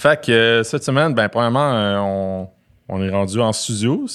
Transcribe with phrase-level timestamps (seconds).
[0.00, 2.48] Fait que euh, cette semaine, ben, premièrement, euh, on,
[2.88, 4.06] on est rendu en studio.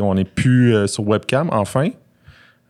[0.00, 1.90] On n'est plus euh, sur webcam, enfin.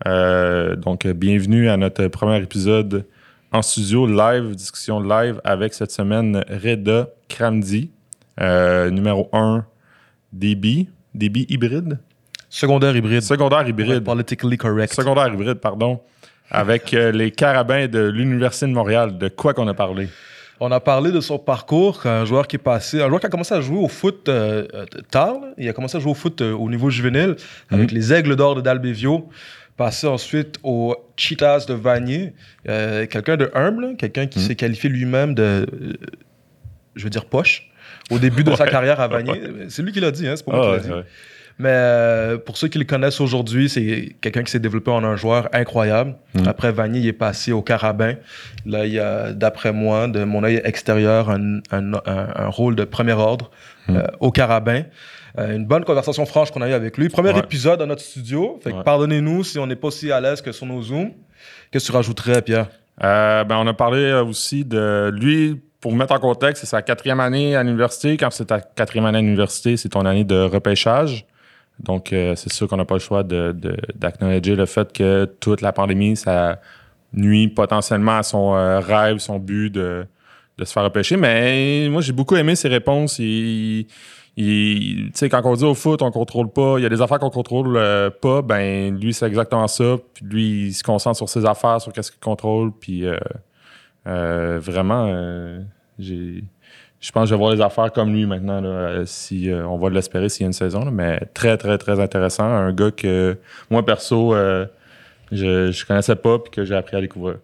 [0.08, 3.06] Euh, donc, bienvenue à notre premier épisode
[3.52, 7.92] en studio, live, discussion live avec cette semaine Reda Kramdi,
[8.40, 9.64] numéro 1
[10.32, 12.00] DB, DB hybride,
[12.50, 13.20] Secondaire hybride.
[13.20, 14.94] secondaire hybride, Politically correct.
[14.94, 16.00] secondaire hybride, pardon,
[16.50, 19.16] avec les carabins de l'Université de Montréal.
[19.16, 20.08] De quoi qu'on a parlé?
[20.60, 23.28] On a parlé de son parcours, un joueur qui est passé, un joueur qui a
[23.28, 25.34] commencé à jouer au foot euh, euh, tard.
[25.40, 25.48] là.
[25.56, 27.36] Il a commencé à jouer au foot euh, au niveau juvénile
[27.70, 29.28] avec les Aigles d'or de Dalbevio.
[29.76, 32.32] Passé ensuite aux Cheetahs de Vanier.
[32.68, 35.64] Euh, quelqu'un de humble, quelqu'un qui s'est qualifié lui-même de,
[36.96, 37.70] je veux dire, poche.
[38.10, 39.40] Au début de sa carrière à Vanier.
[39.68, 41.06] C'est lui qui l'a dit, hein, c'est pas moi Ah, qui l'a ouais, dit.
[41.08, 41.12] ouais.
[41.60, 45.16] Mais euh, pour ceux qui le connaissent aujourd'hui, c'est quelqu'un qui s'est développé en un
[45.16, 46.14] joueur incroyable.
[46.34, 46.46] Mm.
[46.46, 48.14] Après Vanier, il est passé au Carabin.
[48.64, 52.76] Là, il y a, d'après moi, de mon œil extérieur, un, un- un- un rôle
[52.76, 53.50] de premier ordre
[53.88, 53.96] Mm.
[53.96, 54.82] euh, au Carabin.
[55.38, 57.08] Euh, une bonne conversation franche qu'on a eue avec lui.
[57.08, 57.38] Premier Ouais.
[57.40, 58.58] épisode dans notre studio.
[58.62, 58.82] Fait que Ouais.
[58.84, 61.10] pardonnez-nous si on n'est pas aussi à l'aise que sur nos Zooms.
[61.70, 62.68] Qu'est-ce que tu rajouterais, Pierre?
[63.04, 66.66] Euh, ben, on a parlé euh, aussi de lui, pour vous mettre en contexte, c'est
[66.70, 68.16] sa quatrième année à l'université.
[68.16, 71.24] Quand c'est ta quatrième année à l'université, c'est ton année de repêchage.
[71.80, 75.26] Donc, euh, c'est sûr qu'on n'a pas le choix de- de- d'acknowledger le fait que
[75.40, 76.60] toute la pandémie, ça
[77.12, 80.04] nuit potentiellement à son euh, rêve, son but de,
[80.58, 81.16] de se faire repêcher.
[81.16, 83.18] Mais moi, j'ai beaucoup aimé ses réponses.
[83.20, 83.86] Il,
[84.36, 86.78] tu sais, quand on dit au foot, on contrôle pas.
[86.78, 88.42] Il y a des affaires qu'on contrôle euh, pas.
[88.42, 89.96] Ben, lui, c'est exactement ça.
[90.14, 92.72] Puis lui, il se concentre sur ses affaires, sur qu'est-ce qu'il contrôle.
[92.72, 93.04] Puis
[94.04, 95.58] vraiment,
[95.98, 96.44] j'ai.
[97.00, 99.78] Je pense que je vais voir les affaires comme lui maintenant, euh, si euh, on
[99.78, 100.84] va l'espérer s'il y a une saison.
[100.90, 102.44] mais très, très, très intéressant.
[102.44, 103.36] Un gars que
[103.70, 104.66] moi, perso, euh,
[105.30, 107.38] je, je connaissais pas puis que j'ai appris à découvrir.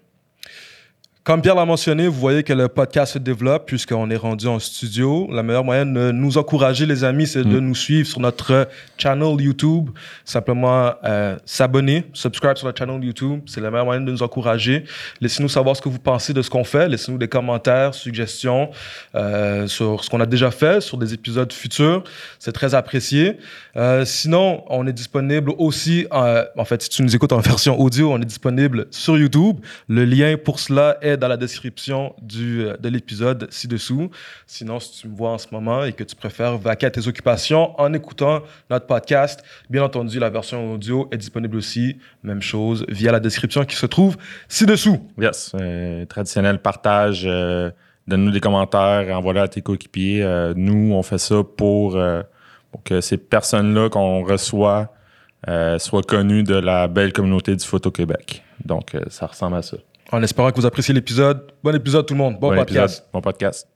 [1.24, 4.58] Comme Pierre l'a mentionné, vous voyez que le podcast se développe puisqu'on est rendu en
[4.58, 5.26] studio.
[5.32, 9.40] La meilleure moyenne de nous encourager, les amis, c'est de nous suivre sur notre channel
[9.40, 9.88] YouTube.
[10.26, 13.40] Simplement euh, s'abonner, subscribe sur notre channel YouTube.
[13.46, 14.84] C'est la meilleure moyenne de nous encourager.
[15.22, 16.90] Laissez-nous savoir ce que vous pensez de ce qu'on fait.
[16.90, 18.70] Laissez-nous des commentaires, suggestions
[19.14, 22.04] euh, sur ce qu'on a déjà fait, sur des épisodes futurs.
[22.38, 23.38] C'est très apprécié.
[23.78, 27.80] Euh, sinon, on est disponible aussi, euh, en fait, si tu nous écoutes en version
[27.80, 29.56] audio, on est disponible sur YouTube.
[29.88, 34.10] Le lien pour cela est dans la description du, euh, de l'épisode ci-dessous.
[34.46, 37.06] Sinon, si tu me vois en ce moment et que tu préfères vaquer à tes
[37.06, 41.98] occupations en écoutant notre podcast, bien entendu, la version audio est disponible aussi.
[42.22, 44.16] Même chose via la description qui se trouve
[44.48, 44.98] ci-dessous.
[45.18, 45.52] Yes.
[45.60, 47.24] euh, traditionnel partage.
[47.26, 47.70] euh,
[48.06, 50.22] Donne-nous des commentaires, envoie-le à tes coéquipiers.
[50.56, 51.98] Nous, on fait ça pour,
[52.84, 54.92] que ces personnes-là qu'on reçoit
[55.48, 58.42] euh, soient connues de la belle communauté du au Québec.
[58.64, 59.78] Donc, ça ressemble à ça.
[60.12, 61.52] En espérant que vous appréciez l'épisode.
[61.62, 62.38] Bon épisode, tout le monde.
[62.38, 62.94] Bon, Bon podcast.
[62.98, 63.68] épisode, Bon podcast.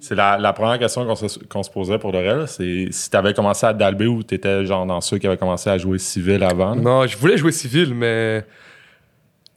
[0.00, 2.46] C'est la, la première question qu'on se, posait pour de vrai.
[2.48, 5.36] C'est si tu avais commencé à Dalbé ou tu étais genre dans ceux qui avaient
[5.36, 6.74] commencé à jouer civil avant.
[6.74, 8.44] Non, je voulais jouer civil, mais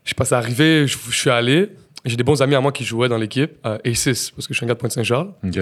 [0.03, 1.72] je sais pas, c'est arrivé, je, je suis allé.
[2.06, 4.57] J'ai des bons amis à moi qui jouaient dans l'équipe, à A6, parce que je
[4.57, 5.34] suis un gars de Pointe-Saint-Charles.
[5.44, 5.59] OK.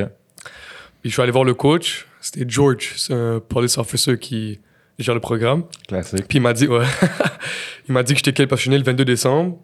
[1.04, 4.62] Puis je suis allé voir le coach, c'était George, c'est un police officer qui
[4.98, 5.66] gère le programme.
[5.86, 6.26] Classique.
[6.30, 6.86] Puis il m'a dit, ouais,
[7.90, 9.60] il m'a dit que j'étais quel passionné le 22 décembre.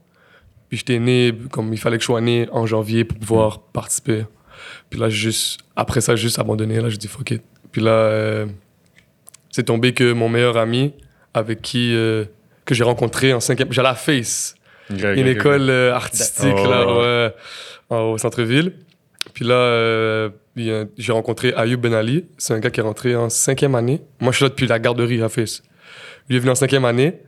[0.68, 4.26] Puis j'étais né, comme il fallait que je sois né en janvier pour pouvoir participer.
[4.90, 6.82] Puis là, juste, après ça, juste abandonné.
[6.82, 7.42] Là, j'ai dit fuck it.
[7.72, 8.46] Puis là, euh,
[9.50, 10.94] c'est tombé que mon meilleur ami,
[11.34, 12.26] avec qui, euh,
[12.66, 14.56] que j'ai rencontré en cinquième, j'allais à Face,
[14.90, 17.32] une école euh, artistique Oh, là,
[17.90, 18.74] au centre-ville.
[19.40, 22.26] Puis là, euh, il j'ai rencontré Ayoub Ben Ali.
[22.38, 24.02] C'est un gars qui est rentré en cinquième année.
[24.20, 25.64] Moi, je suis là depuis la garderie à Face.
[26.28, 27.22] Lui est venu en cinquième année.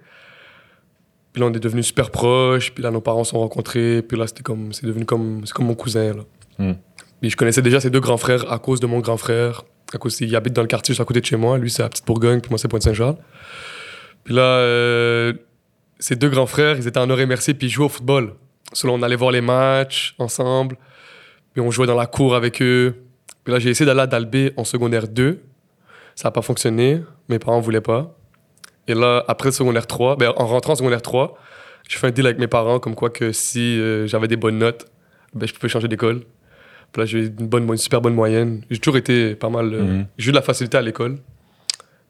[1.32, 2.74] Puis là, on est devenus super proches.
[2.74, 4.02] Puis là, nos parents se sont rencontrés.
[4.02, 6.14] Puis là, c'était comme, c'est devenu comme, c'est comme mon cousin.
[6.14, 6.24] Là.
[6.60, 6.74] Hmm.
[7.22, 9.64] Puis je connaissais déjà ses deux grands frères à cause de mon grand frère.
[9.94, 11.58] À cause qu'il habite dans le quartier juste à côté de chez moi.
[11.58, 12.42] Lui, c'est à Petite Bourgogne.
[12.42, 13.16] Puis moi, c'est Pointe-Saint-Charles.
[14.26, 15.32] Puis là, euh,
[15.97, 17.53] ses deux grands frères, ils étaient en Nord Merci.
[17.53, 18.34] Puis ils jouaient au football.
[18.74, 20.76] Selon on allait voir les matchs ensemble.
[21.53, 22.96] Puis on jouait dans la cour avec eux.
[23.44, 25.40] Puis là, j'ai essayé d'aller à Dalbé en secondaire 2.
[26.16, 27.02] Ça n'a pas fonctionné.
[27.30, 28.16] Mes parents ne voulaient pas.
[28.88, 31.38] Et là, après le secondaire 3, ben, en rentrant en secondaire 3,
[31.88, 34.58] j'ai fait un deal avec mes parents comme quoi que si euh, j'avais des bonnes
[34.58, 34.86] notes,
[35.34, 36.22] ben, je pouvais changer d'école.
[36.92, 38.64] Puis là, j'ai eu une, bonne, une super bonne moyenne.
[38.70, 39.74] J'ai toujours été pas mal.
[39.74, 40.06] euh, Mhm.
[40.18, 41.18] J'ai eu de la facilité à l'école.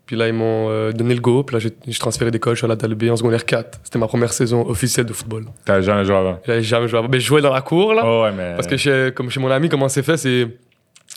[0.05, 1.43] Puis là, ils m'ont euh, donné le go.
[1.43, 2.55] Puis là, j'ai transféré d'école.
[2.55, 3.79] Je suis allé à Dalbé en secondaire 4.
[3.83, 5.45] C'était ma première saison officielle de football.
[5.63, 6.39] T'as jamais joué avant?
[6.45, 7.07] J'avais jamais joué avant.
[7.07, 8.03] Ben, je jouais dans la cour, là.
[8.05, 8.55] Oh, ouais, mais.
[8.55, 10.47] Parce que chez, comme chez mon ami, comment c'est fait, c'est.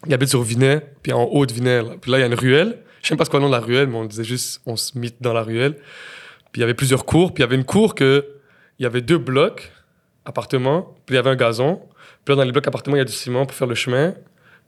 [0.07, 1.83] Il habite sur Vinet, puis en haut de Vinet.
[1.83, 1.91] là.
[2.01, 2.79] Puis là, il y a une ruelle.
[3.03, 4.99] Je sais pas ce qu'on nom de la ruelle, mais on disait juste, on se
[4.99, 5.75] mit dans la ruelle.
[6.53, 7.35] Puis il y avait plusieurs cours.
[7.35, 8.25] Puis il y avait une cour que,
[8.79, 9.73] il y avait deux blocs,
[10.25, 10.95] appartements.
[11.05, 11.81] Puis il y avait un gazon.
[12.25, 14.15] Puis là, dans les blocs appartements, il y a du ciment pour faire le chemin.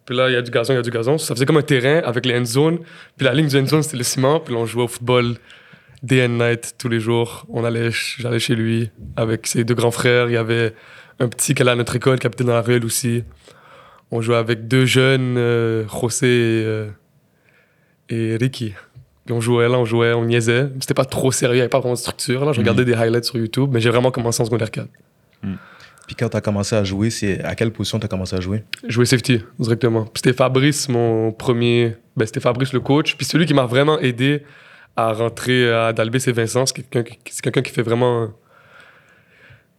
[0.07, 1.19] Puis là, il y a du gazon, il y a du gazon.
[1.19, 2.79] Ça faisait comme un terrain avec les end zones.
[3.17, 4.41] Puis la ligne du end zone, c'était le ciment.
[4.41, 5.35] Puis là, on jouait au football
[6.03, 7.45] day and night, tous les jours.
[7.49, 10.29] On allait, j'allais chez lui avec ses deux grands frères.
[10.29, 10.75] Il y avait
[11.19, 13.25] un petit qui allait à notre école, qui habitait dans la ruelle aussi.
[14.13, 16.89] On jouait avec deux jeunes, euh, José et, euh,
[18.09, 18.75] et Ricky.
[19.25, 20.69] Puis on jouait là, on jouait, on niaisait.
[20.79, 22.45] C'était pas trop sérieux, il n'y avait pas vraiment de structure.
[22.45, 24.89] Là, je regardais des highlights sur YouTube, mais j'ai vraiment commencé en secondaire 4.
[26.07, 28.41] Puis quand tu as commencé à jouer, c'est à quelle position tu as commencé à
[28.41, 28.63] jouer?
[28.87, 30.05] Jouer safety, directement.
[30.05, 31.97] Puis c'était Fabrice, mon premier.
[32.17, 33.17] Ben, c'était Fabrice, le coach.
[33.17, 34.43] Puis celui qui m'a vraiment aidé
[34.95, 36.65] à rentrer à Dalbé, c'est Vincent.
[36.67, 38.29] C'est quelqu'un qui, fait vraiment.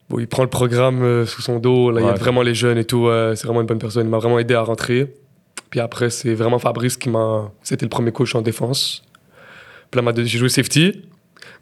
[0.10, 1.92] Bon, il prend le programme euh, sous son dos.
[1.92, 2.12] Là, Il Ouais.
[2.12, 3.08] aide vraiment les jeunes et tout.
[3.36, 4.06] c'est vraiment une bonne personne.
[4.06, 5.14] Il m'a vraiment aidé à rentrer.
[5.70, 7.52] Puis après, c'est vraiment Fabrice qui m'a.
[7.64, 9.04] C'était le premier coach en défense.
[9.92, 11.04] Puis là, j'ai joué safety.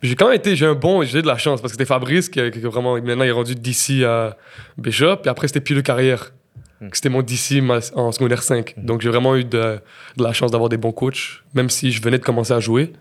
[0.02, 2.30] J'ai quand même été, j'ai un bon, j'ai de la chance parce que c'était Fabrice
[2.30, 4.38] qui, qui vraiment, maintenant il est rendu d'ici à
[4.78, 5.18] Bishop.
[5.18, 6.32] Puis après, c'était Pile de carrière.
[6.92, 7.64] C'était mon DC
[7.96, 8.76] en secondaire 5.
[8.78, 9.80] Donc j'ai vraiment eu de,
[10.18, 11.42] de la chance d'avoir des bons coachs.
[11.54, 12.92] Même si je venais de commencer à jouer,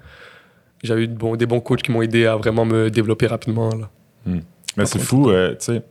[0.83, 3.69] j'avais eu de des bons coachs qui m'ont aidé à vraiment me développer rapidement.
[3.71, 3.91] là.
[4.77, 5.83] Mais c'est fou, euh, tu sais.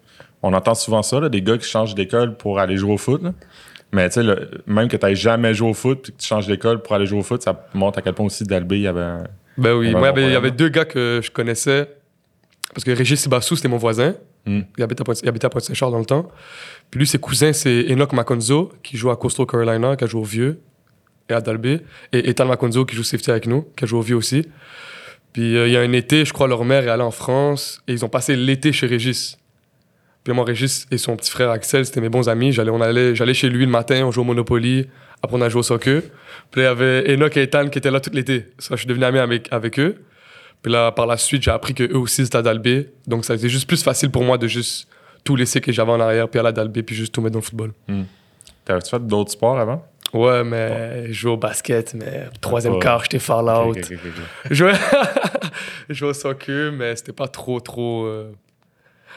[0.42, 3.22] On entend souvent ça, là, des gars qui changent d'école pour aller jouer au foot.
[3.22, 3.34] là.
[3.92, 4.36] Mais tu sais,
[4.66, 7.06] même que tu n'aies jamais joué au foot puis que tu changes d'école pour aller
[7.06, 9.02] jouer au foot, ça montre à quel point aussi Dalbé, il y avait.
[9.02, 9.28] un-
[9.58, 11.88] Ben oui, Ouais, moi, il y avait- il y avait deux gars que je connaissais.
[12.74, 14.16] Parce que Régis Sibassou, c'était mon voisin.
[14.46, 14.62] Hmm.
[14.78, 16.28] Il, habitait à Pointe- il habitait à Pointe-Saint-Charles dans le temps.
[16.90, 20.22] Puis lui, ses cousins, c'est Enoch Maconzo, qui joue à Coastal Carolina, qui a joué
[20.22, 20.60] au Vieux,
[21.30, 21.80] et à Dalby.
[22.12, 24.46] Et Ethan Maconzo, qui joue safety avec nous, qui a joué au Vieux aussi.
[25.34, 27.82] Puis euh, il y a un été, je crois, leur mère est allée en France,
[27.88, 29.38] et ils ont passé l'été chez Régis.
[30.24, 32.52] Puis moi, Régis et son petit frère Axel, c'était mes bons amis.
[32.54, 34.88] J'allais, on allait, j'allais chez lui le matin, on jouait au Monopoly.
[35.24, 36.02] Après, on a joué au soccer.
[36.52, 38.48] Puis là, il y avait Enoch et Ethan qui étaient là tout l'été.
[38.60, 40.04] Ça, je suis devenu ami avec, avec eux.
[40.62, 42.90] Puis là, par la suite, j'ai appris qu'eux aussi, c'était à Dalbé.
[43.08, 44.88] Donc, ça a été juste plus facile pour moi de juste
[45.24, 47.40] tout laisser que j'avais en arrière, puis aller à Dalbé, puis juste tout mettre dans
[47.40, 47.72] le football.
[48.66, 49.86] T'avais-tu fait d'autres sports avant?
[50.14, 52.80] Ouais, mais je jouais au basket, mais troisième Ouais.
[52.80, 53.76] quart, j'étais far out.
[53.78, 54.24] Ok, ok, ok, ok.
[54.52, 54.74] Je jouais...
[55.90, 58.06] je jouais au soccer, mais c'était pas trop, trop...
[58.06, 58.32] euh,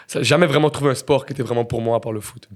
[0.06, 2.20] ça- J'ai jamais vraiment trouvé un sport qui était vraiment pour moi, à part le
[2.20, 2.49] foot.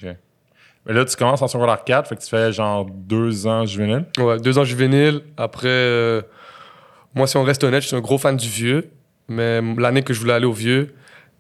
[0.87, 4.07] Mais là, tu commences en secondaire 4, fait que tu fais genre deux ans juvénile.
[4.19, 5.21] Ouais, deux ans juvénile.
[5.37, 6.23] Après, euh,
[7.15, 8.91] moi, si on reste honnête, je suis un gros fan du vieux.
[9.29, 10.95] Mais l'année que je voulais aller au vieux,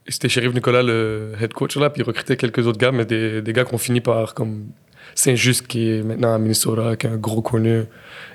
[0.06, 3.42] c'était Sheriff Nicolas, le head coach, là, puis il recrutait quelques autres gars, mais des,
[3.42, 4.66] des gars qui ont fini par, comme
[5.14, 7.84] Saint-Just, qui est maintenant à Minnesota, qui est un gros connu.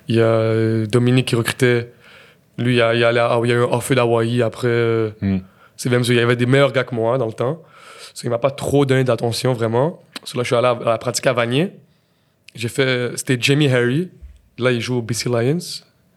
[0.08, 1.92] Il y a euh, Dominique qui recrutait.
[2.58, 3.92] Lui, il y a, il y a, allé à- il y a eu un off
[3.92, 4.68] d'Hawaï après.
[4.68, 5.38] euh, Hmm.
[5.78, 7.62] C'est même il y avait des meilleurs gars que moi dans le temps.
[8.14, 10.02] Ça, il m'a pas trop donné d'attention, vraiment.
[10.26, 11.72] So, là, je suis allé à, à la pratique à Vanier.
[12.56, 13.12] J'ai fait.
[13.18, 14.10] C'était Jamie Harry.
[14.58, 15.58] Là, il joue au BC Lions,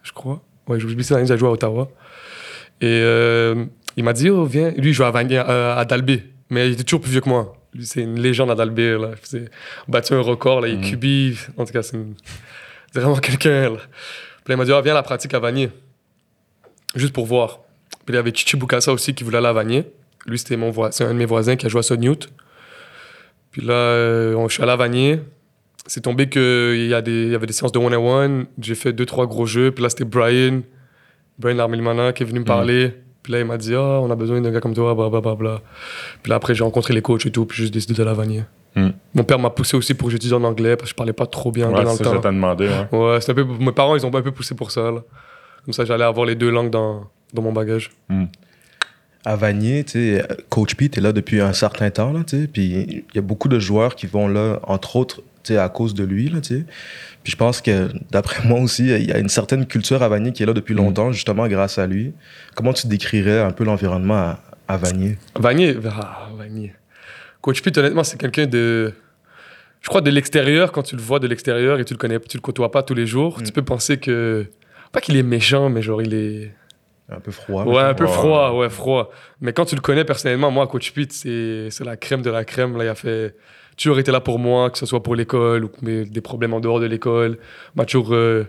[0.03, 0.41] je crois.
[0.67, 1.89] Ouais, il joue au BC Lions, il a joué à Ottawa.
[2.81, 3.65] Et euh,
[3.97, 4.71] il m'a dit, oh, viens.
[4.71, 6.23] Lui, il joue à Vanier, euh, à Dalby.
[6.51, 7.55] Mais il était toujours plus vieux que moi.
[7.75, 8.83] Lui, c'est une légende à Dalby.
[8.93, 9.11] Là.
[9.13, 9.51] Il faisait-
[9.89, 10.61] battu un record.
[10.61, 10.69] Là.
[10.69, 11.37] Il QB.
[11.59, 12.15] En tout cas, c'est une-
[12.93, 13.71] c'est vraiment quelqu'un.
[13.71, 13.77] Puis
[14.49, 15.71] là, il m'a dit, oh, viens à la pratique à Vanier.
[16.95, 17.59] Juste pour voir.
[18.07, 19.85] Puis il y avait Chichi Bukasa aussi qui voulait aller à Vanier.
[20.27, 22.31] Lui, c'était mon voi- c'est un de mes voisins qui a joué à Sonute.
[23.59, 25.21] Puis là, euh, je suis allé à Vanier.
[25.87, 28.47] C'est tombé qu'il y, a des- il y avait des séances de one-on-one.
[28.61, 29.73] J'ai fait deux, trois gros jeux.
[29.73, 30.61] Puis là, c'était Brian,
[31.39, 32.93] Brian Larmilimana qui est venu me parler.
[33.23, 35.35] Puis là, il m'a dit Ah, on a besoin d'un gars comme toi, blablabla.
[35.35, 35.63] Bla, bla.
[36.23, 37.47] Puis là, après, j'ai rencontré les coachs et tout.
[37.47, 38.45] Puis j'ai décidé d'aller à Vanier.
[38.77, 38.91] Hmm.
[39.15, 41.27] Mon père m'a poussé aussi pour que j'étudie en anglais parce que je parlais pas
[41.27, 42.23] trop bien Ouais, dans c'est le ça je temps.
[42.29, 42.69] t'ai demandé.
[42.69, 42.99] Ouais.
[42.99, 44.91] Ouais, un peu, mes parents, ils ont un peu poussé pour ça.
[44.91, 45.03] Là.
[45.65, 47.91] Comme ça, j'allais avoir les deux langues dans, dans mon bagage.
[49.29, 52.47] À Vanier, tu sais, Coach Pete est là depuis un certain temps, là, tu sais,
[52.47, 55.69] puis il y a beaucoup de joueurs qui vont là, entre autres, tu sais, à
[55.69, 56.65] cause de lui, là, tu sais.
[57.23, 60.33] Puis je pense que, d'après moi aussi, il y a une certaine culture à Vanier
[60.33, 62.15] qui est là depuis longtemps, justement, grâce à lui.
[62.55, 65.19] Comment tu décrirais un peu l'environnement à, à Vanier?
[65.39, 66.73] Vanier, ah, Vanier.
[67.43, 68.95] Coach Pete, honnêtement, c'est quelqu'un de.
[69.83, 72.39] Je crois de l'extérieur, quand tu le vois de l'extérieur et tu le connais, tu
[72.39, 73.43] le côtoies pas tous les jours, Mm.
[73.43, 74.47] tu peux penser que.
[74.91, 76.55] Pas qu'il est méchant, mais genre il est.
[77.11, 77.65] Un peu froid.
[77.65, 79.11] Ouais, un peu froid, ouais, froid.
[79.41, 82.45] Mais quand tu le connais personnellement, moi, Coach Pete, c'est c'est la crème de la
[82.45, 82.77] crème.
[82.77, 83.35] Là, il a fait.
[83.77, 86.59] Toujours été là pour moi, que ce soit pour l'école ou mais des problèmes en
[86.61, 87.39] dehors de l'école.
[87.77, 88.45] M'a toujours, euh,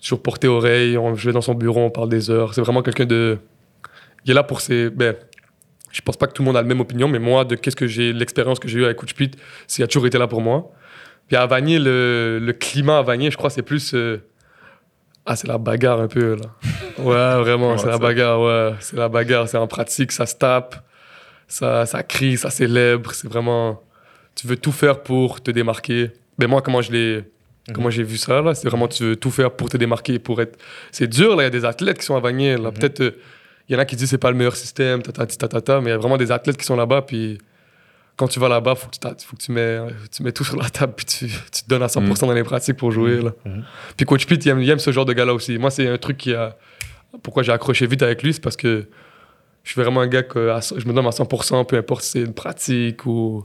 [0.00, 0.96] toujours porté oreille.
[0.96, 2.54] On, je vais dans son bureau, on parle des heures.
[2.54, 3.38] C'est vraiment quelqu'un de.
[4.24, 4.88] Il est là pour ses.
[4.88, 5.16] Ben,
[5.90, 7.74] je pense pas que tout le monde a la même opinion, mais moi, de qu'est-ce
[7.76, 10.28] que j'ai, l'expérience que j'ai eue avec Coach Pete, c'est qu'il a toujours été là
[10.28, 10.70] pour moi.
[11.26, 13.92] Puis à Vanier, le, le climat à Vanier, je crois, c'est plus.
[13.94, 14.22] euh,
[15.24, 16.46] Ah, c'est la bagarre un peu, là.
[16.98, 18.74] Ouais, vraiment, c'est la bagarre, ouais.
[18.80, 20.76] C'est la bagarre, c'est en pratique, ça se tape,
[21.46, 23.12] ça, ça crie, ça célèbre.
[23.12, 23.80] C'est vraiment.
[24.34, 26.10] Tu veux tout faire pour te démarquer.
[26.38, 27.24] Mais moi, comment je l'ai.
[27.72, 28.54] Comment j'ai vu ça, là.
[28.54, 30.58] C'est vraiment, tu veux tout faire pour te démarquer, pour être.
[30.90, 31.44] C'est dur, là.
[31.44, 32.72] Il y a des athlètes qui sont à Vanier, là.
[32.72, 33.10] Peut-être, euh,
[33.68, 35.92] il y en a qui disent c'est pas le meilleur système, tatati, tatata, mais il
[35.92, 37.38] y a vraiment des athlètes qui sont là-bas, puis
[38.16, 39.78] quand tu vas là-bas, faut que tu, faut que tu mets,
[40.14, 42.44] tu mets tout sur la table, puis tu, tu te donnes à 100% dans les
[42.44, 43.32] pratiques pour jouer, là.
[43.44, 43.64] Mhm.
[43.96, 45.58] Puis Coach Pete, il aime, il aime ce genre de gars-là aussi.
[45.58, 46.56] Moi, c'est un truc qui a.
[47.22, 48.88] Pourquoi j'ai accroché vite avec lui, c'est parce que
[49.64, 52.10] je suis vraiment un gars que à- je me donne à 100%, peu importe si
[52.12, 53.44] c'est une pratique ou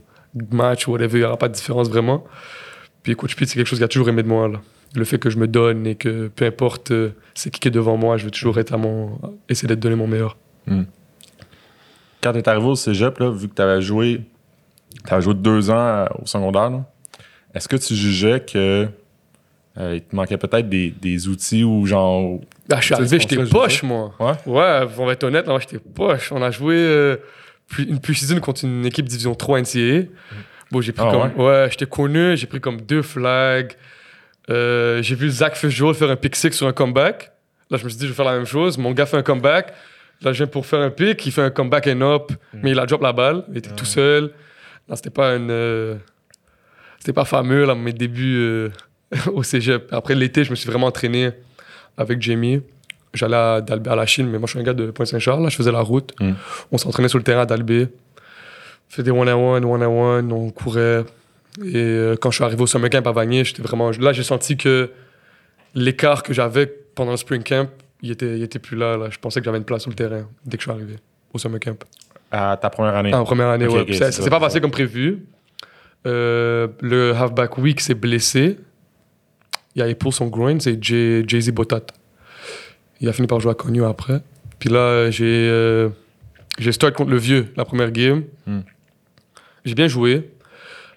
[0.50, 2.24] match ou whatever, il n'y aura pas de différence vraiment.
[3.02, 4.48] Puis Coach Pete, c'est quelque chose qu'il a toujours aimé de moi.
[4.48, 4.60] Là.
[4.94, 7.70] Le fait que je me donne et que peu importe euh, c'est qui qui est
[7.70, 9.18] devant moi, je vais toujours être à mon.
[9.48, 10.36] essayer d'être donné mon meilleur.
[12.20, 14.22] Quand tu es arrivé au cégep, là, vu que tu avais joué,
[15.04, 16.82] t'avais joué deux ans euh, au secondaire,
[17.54, 18.88] est-ce que tu jugeais que
[19.78, 22.40] euh, il te manquait peut-être des, des outils ou genre.
[22.70, 24.12] Ah, je suis Tu arrivé, j'étais poche, moi.
[24.18, 24.32] Ouais?
[24.46, 26.32] Ouais, on va être honnête, moi, j'étais poche.
[26.32, 27.16] On a joué euh,
[27.68, 27.84] plus-
[28.30, 30.08] une contre une équipe division 3 NCAA.
[30.72, 31.46] Bon, j'ai pris Ah comme.
[31.46, 33.72] Ouais, j'étais connu, j'ai pris comme deux flags.
[34.50, 37.30] Euh, j'ai vu Zach Fitzgerald faire un pick six sur un comeback.
[37.70, 38.78] Là, je me suis dit, je vais faire la même chose.
[38.78, 39.72] Mon gars fait un comeback.
[40.22, 41.24] Là, je viens pour faire un pick.
[41.26, 43.44] Il fait un comeback and up, mais il a drop la balle.
[43.50, 44.32] Il était tout seul.
[44.88, 45.50] Là, c'était pas une.
[45.50, 45.96] euh,
[46.98, 48.68] C'était pas fameux, là, mes débuts euh,
[49.32, 49.88] au cégep.
[49.92, 51.30] Après l'été, je me suis vraiment entraîné
[51.96, 52.60] avec Jamie.
[53.14, 55.42] J'allais à, d'Albé à la Chine, mais moi, je suis un gars de Pointe-Saint-Charles.
[55.42, 56.12] Là, je faisais la route.
[56.20, 56.32] Mm.
[56.72, 57.88] On s'entraînait sur le terrain d'Albé.
[57.88, 61.04] On faisait des one-on-one, one-on-one, on courait.
[61.64, 63.90] Et euh, quand je suis arrivé au summer camp à Vanier, j'étais vraiment.
[63.98, 64.90] Là, j'ai senti que
[65.74, 67.68] l'écart que j'avais pendant le spring camp,
[68.02, 69.08] il était, il était plus là, là.
[69.10, 70.96] Je pensais que j'avais une place sur le terrain dès que je suis arrivé
[71.32, 71.76] au summer camp.
[72.30, 73.14] À ta première année.
[73.14, 73.80] En première année, Ok, ouais.
[73.80, 75.24] ok, Puis c'est s'est pas c'est passé comme prévu.
[76.06, 78.58] Euh, le halfback week s'est blessé.
[79.74, 81.82] Il a épaulé son groin, c'est Jay- Jay-Z Botat.
[83.00, 84.20] Il a fini par jouer à Cogno après.
[84.58, 85.88] Puis là, j'ai euh,
[86.58, 88.24] j'ai start contre le vieux, la première game.
[88.46, 88.60] Hmm.
[89.64, 90.30] J'ai bien joué.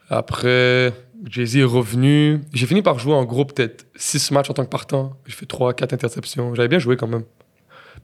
[0.09, 0.91] Après,
[1.29, 2.41] Jay-Z est revenu.
[2.53, 5.15] J'ai fini par jouer en gros peut-être 6 matchs en tant que partant.
[5.25, 6.55] J'ai fait 3, 4 interceptions.
[6.55, 7.23] J'avais bien joué quand même.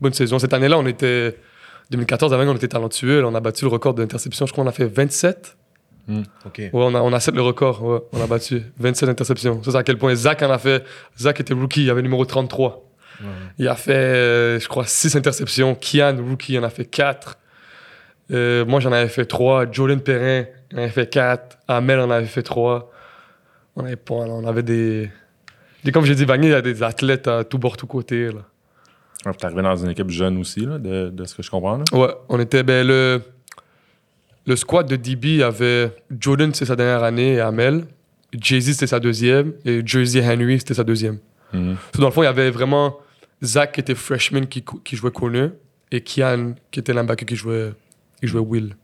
[0.00, 0.38] Bonne saison.
[0.38, 1.36] Cette année-là, on était.
[1.90, 3.20] 2014, avant, on était talentueux.
[3.22, 4.46] Là, on a battu le record d'interceptions.
[4.46, 5.56] Je crois qu'on a fait 27.
[6.46, 6.58] Ok.
[6.58, 7.82] Ouais, on a, on a 7 le record.
[7.84, 9.62] Ouais, on a battu 27 interceptions.
[9.62, 10.84] Ça, c'est à quel point Zach en a fait.
[11.18, 12.84] Zach était rookie, il avait le numéro 33.
[13.58, 15.74] Il a fait, euh, je crois, 6 interceptions.
[15.74, 17.36] Kian, rookie, en a fait 4.
[18.30, 19.70] Euh, moi, j'en avais fait 3.
[19.72, 21.58] Jordan Perrin en avait fait 4.
[21.68, 22.90] Amel en avait fait 3.
[23.76, 25.10] On avait, pas, on avait des.
[25.84, 28.26] des- Comme j'ai dit, Vanier, il y a des athlètes à tout bord, tout côté.
[28.26, 28.40] Là.
[29.24, 31.78] Puis T'es arrivé dans une équipe jeune aussi, là, de, de ce que je comprends.
[31.78, 31.84] Là.
[31.92, 32.62] Ouais, on était.
[32.62, 33.20] Ben, le,
[34.46, 37.86] le squad de DB avait Jordan, c'était sa dernière année, et Amel.
[38.32, 39.54] Jay-Z, c'était sa deuxième.
[39.64, 41.18] Et Jersey Henry, c'était sa deuxième.
[41.52, 41.76] Mhm.
[41.98, 42.96] Dans le fond, il y avait vraiment
[43.42, 45.50] Zach qui était freshman qui jouait corner
[45.90, 47.72] et Kian qui était linebacker qui jouait,
[48.20, 48.76] qui jouait Will.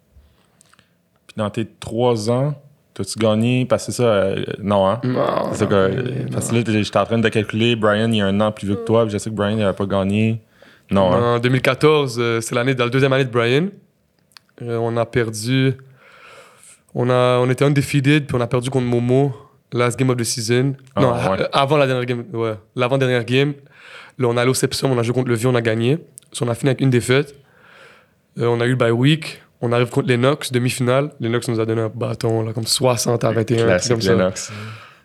[1.26, 2.55] Puis dans tes trois ans,
[2.95, 3.67] t'as-tu gagné?
[3.67, 5.01] Parce que c'est ça, euh, non, hein?
[5.05, 7.77] Non, C'est que, parce que là, j'étais en train de calculer.
[7.77, 9.03] Brian, il y a un an plus vieux que toi.
[9.05, 10.41] puis Je sais que Brian, il n'avait pas gagné.
[10.91, 11.37] Non, hein?
[11.37, 13.67] En 2014, euh, c'est l'année, dans la deuxième année de Brian.
[14.63, 15.75] Euh, on a perdu.
[16.95, 19.35] On, a, on était undefeated, puis on a perdu contre Momo,
[19.73, 20.75] last game of the season.
[20.95, 21.41] Ah, non, ouais.
[21.41, 22.25] euh, avant la dernière game.
[22.33, 23.55] Ouais, l'avant-dernière game.
[24.19, 25.99] Là, on est allé au Sepsum, on a joué contre le Vieux, on a gagné.
[26.31, 27.35] So, on a fini avec une défaite.
[28.39, 29.43] Euh, on a eu le bye week.
[29.66, 31.12] On arrive contre Lennox, demi-finale.
[31.21, 33.38] Lennox nous a donné un bâton, là, comme 60 à 21.
[33.38, 34.12] un truc Classique comme ça.
[34.12, 34.52] Lennox.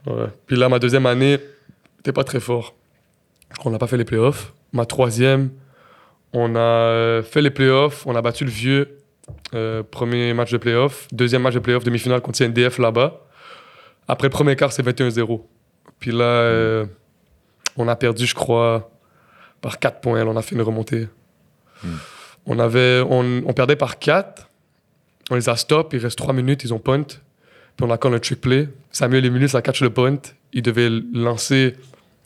[0.05, 0.25] Ouais.
[0.47, 1.39] Puis là, ma deuxième année,
[1.97, 2.75] c'était pas très fort.
[3.51, 4.51] Je crois qu'on n'a pas fait les playoffs.
[4.73, 5.49] Ma troisième,
[6.33, 8.05] on a euh, fait les playoffs.
[8.05, 8.97] On a battu le vieux.
[9.53, 11.07] euh, premier match de playoff.
[11.13, 13.21] Deuxième match de playoff, demi-finale contre CNDF là-bas.
[14.09, 15.41] Après le premier quart, c'est 21-0.
[15.99, 16.85] Puis là, euh,
[17.77, 18.91] on a perdu, je crois,
[19.61, 20.23] par 4 points.
[20.25, 21.07] Là, on a fait une remontée.
[22.45, 24.48] On, avait, on, on perdait par 4.
[25.29, 25.93] On les a stop.
[25.93, 26.63] Il reste 3 minutes.
[26.63, 27.03] Ils ont punt.
[27.03, 28.67] Puis on a encore le trick play.
[28.91, 30.17] Samuel Emilus a catch le punt.
[30.53, 31.75] Il devait lancer.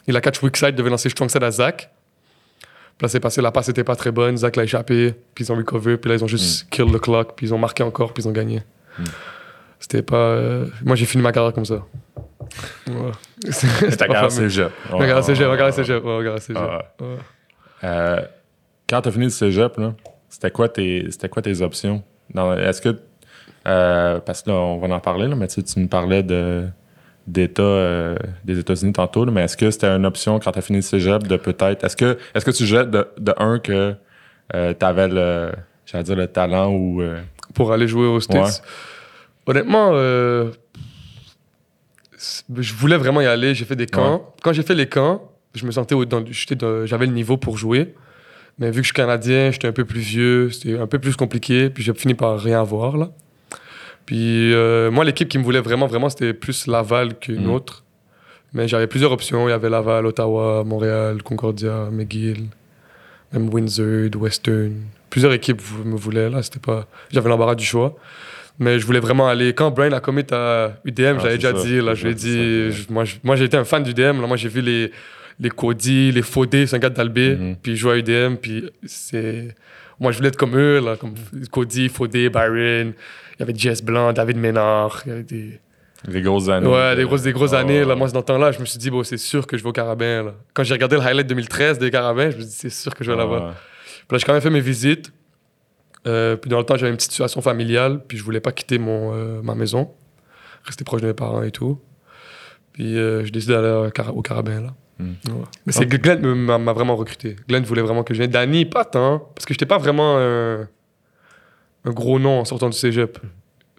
[0.08, 1.90] Il a catch weak side, il devait lancer strong side à Zach.
[2.98, 3.42] Puis là, c'est passé.
[3.42, 4.38] La passe était pas très bonne.
[4.38, 5.14] Zach l'a échappé.
[5.36, 5.98] Puis ils ont recover.
[5.98, 7.36] Puis là, ils ont juste kill the clock.
[7.36, 8.14] Puis ils ont marqué encore.
[8.14, 8.62] Puis ils ont gagné.
[9.80, 10.16] C'était pas.
[10.16, 11.84] euh, Moi, j'ai fini ma carrière comme ça.
[12.88, 13.12] Ouais.
[13.98, 14.50] T'as pas gagné fameux.
[14.50, 14.72] cégep.
[14.92, 15.22] Regarde Ouais.
[15.24, 16.04] cégep.
[16.04, 16.62] Ouais, regarde cégep.
[17.02, 17.18] Ouais.
[17.84, 18.22] Euh,
[18.90, 19.94] quand tu as fini le cégep, là,
[20.30, 22.04] c'était quoi tes, c'était quoi tes options?
[22.36, 23.00] Est-ce que.
[23.68, 26.24] euh, parce que là, on va en parler, là, mais tu sais, tu nous parlais
[26.24, 26.68] de,
[27.28, 30.62] d'État, euh, des États-Unis tantôt, là, mais est-ce que c'était une option quand tu as
[30.62, 31.84] fini le cégep de peut-être.
[31.84, 33.96] Est-ce que, est-ce que tu jettes de, de un que
[34.52, 35.52] tu avais le.
[35.86, 37.02] J'allais dire le talent ou.
[37.02, 37.20] euh,
[37.54, 38.64] pour aller jouer aux States?
[39.46, 40.52] Honnêtement, euh,
[42.56, 43.54] je voulais vraiment y aller.
[43.54, 44.34] J'ai fait des camps.
[44.42, 45.96] Quand j'ai fait les camps, je me sentais
[46.86, 47.94] j'avais le niveau pour jouer.
[48.60, 51.16] Mais vu que je suis canadien, j'étais un peu plus vieux, c'était un peu plus
[51.16, 51.70] compliqué.
[51.70, 53.10] Puis j'ai fini par rien avoir là.
[54.06, 57.50] Puis euh, moi, l'équipe qui me voulait vraiment, vraiment, c'était plus Laval qu'une Mm.
[57.52, 57.84] autre.
[58.54, 59.48] Mais j'avais plusieurs options.
[59.48, 62.44] Il y avait Laval, Ottawa, Montréal, Concordia, McGill,
[63.32, 64.74] même Windsor, Western.
[65.10, 66.44] Plusieurs équipes me voulaient là.
[66.44, 66.86] C'était pas.
[67.12, 67.96] J'avais l'embarras du choix.
[68.60, 69.54] Mais je voulais vraiment aller.
[69.54, 71.64] Quand Brian a commit à UDM, Ah, j'avais déjà ça.
[71.66, 71.82] dit.
[71.82, 72.88] Là, je lui ai dit.
[73.24, 74.22] moi, j'ai été un fan d'UDM.
[74.22, 74.92] Là, moi, j'ai vu les
[75.40, 77.36] les Cody, les Faudé, c'est un gars d'Albé.
[77.36, 77.56] Mhm.
[77.62, 78.36] Puis il jouait à UDM.
[78.36, 79.56] Puis c'est.
[80.00, 81.14] Moi, je voulais être comme eux, là, comme
[81.52, 82.94] Cody, Faudé, Byron.
[83.36, 85.02] Il y avait Jess Blanc, David Ménard.
[85.06, 85.60] Il y avait des.
[86.08, 86.68] Les grosses années.
[86.68, 87.86] Ouais, des grosses, des grosses Ah, années.
[87.86, 87.96] Là.
[87.96, 89.74] Moi, dans ce temps-là, je me suis dit, bon, c'est sûr que je vais au
[89.74, 90.24] Carabin.
[90.24, 90.36] Là.
[90.54, 93.04] Quand j'ai regardé le highlight 2013 des Carabins, je me suis dit, c'est sûr que
[93.06, 93.38] je vais là-bas.
[93.48, 93.52] Ouais.
[94.08, 95.14] Puis là, j'ai quand même fait mes visites.
[96.06, 98.02] Euh, puis dans le temps, j'avais une petite situation familiale.
[98.06, 99.92] Puis je voulais pas quitter mon, euh, ma maison.
[100.66, 101.80] Rester proche de mes parents et tout.
[102.74, 104.74] Puis euh, j'ai décidé d'aller au, Cara- au Carabin, là.
[105.04, 105.32] Mm.
[105.32, 105.44] Ouais.
[105.66, 107.36] Mais c'est que Glenn m'a vraiment recruté.
[107.48, 108.32] Glenn voulait vraiment que je vienne.
[108.32, 109.20] Danny, pas tant.
[109.36, 110.62] Parce que j'étais pas vraiment un,
[111.86, 113.18] un gros nom en sortant du cégep.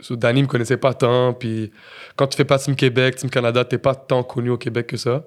[0.01, 1.33] So, Danny me connaissait pas tant.
[1.33, 1.71] Puis
[2.17, 4.97] quand tu fais pas Team Québec, Team Canada, t'es pas tant connu au Québec que
[4.97, 5.25] ça.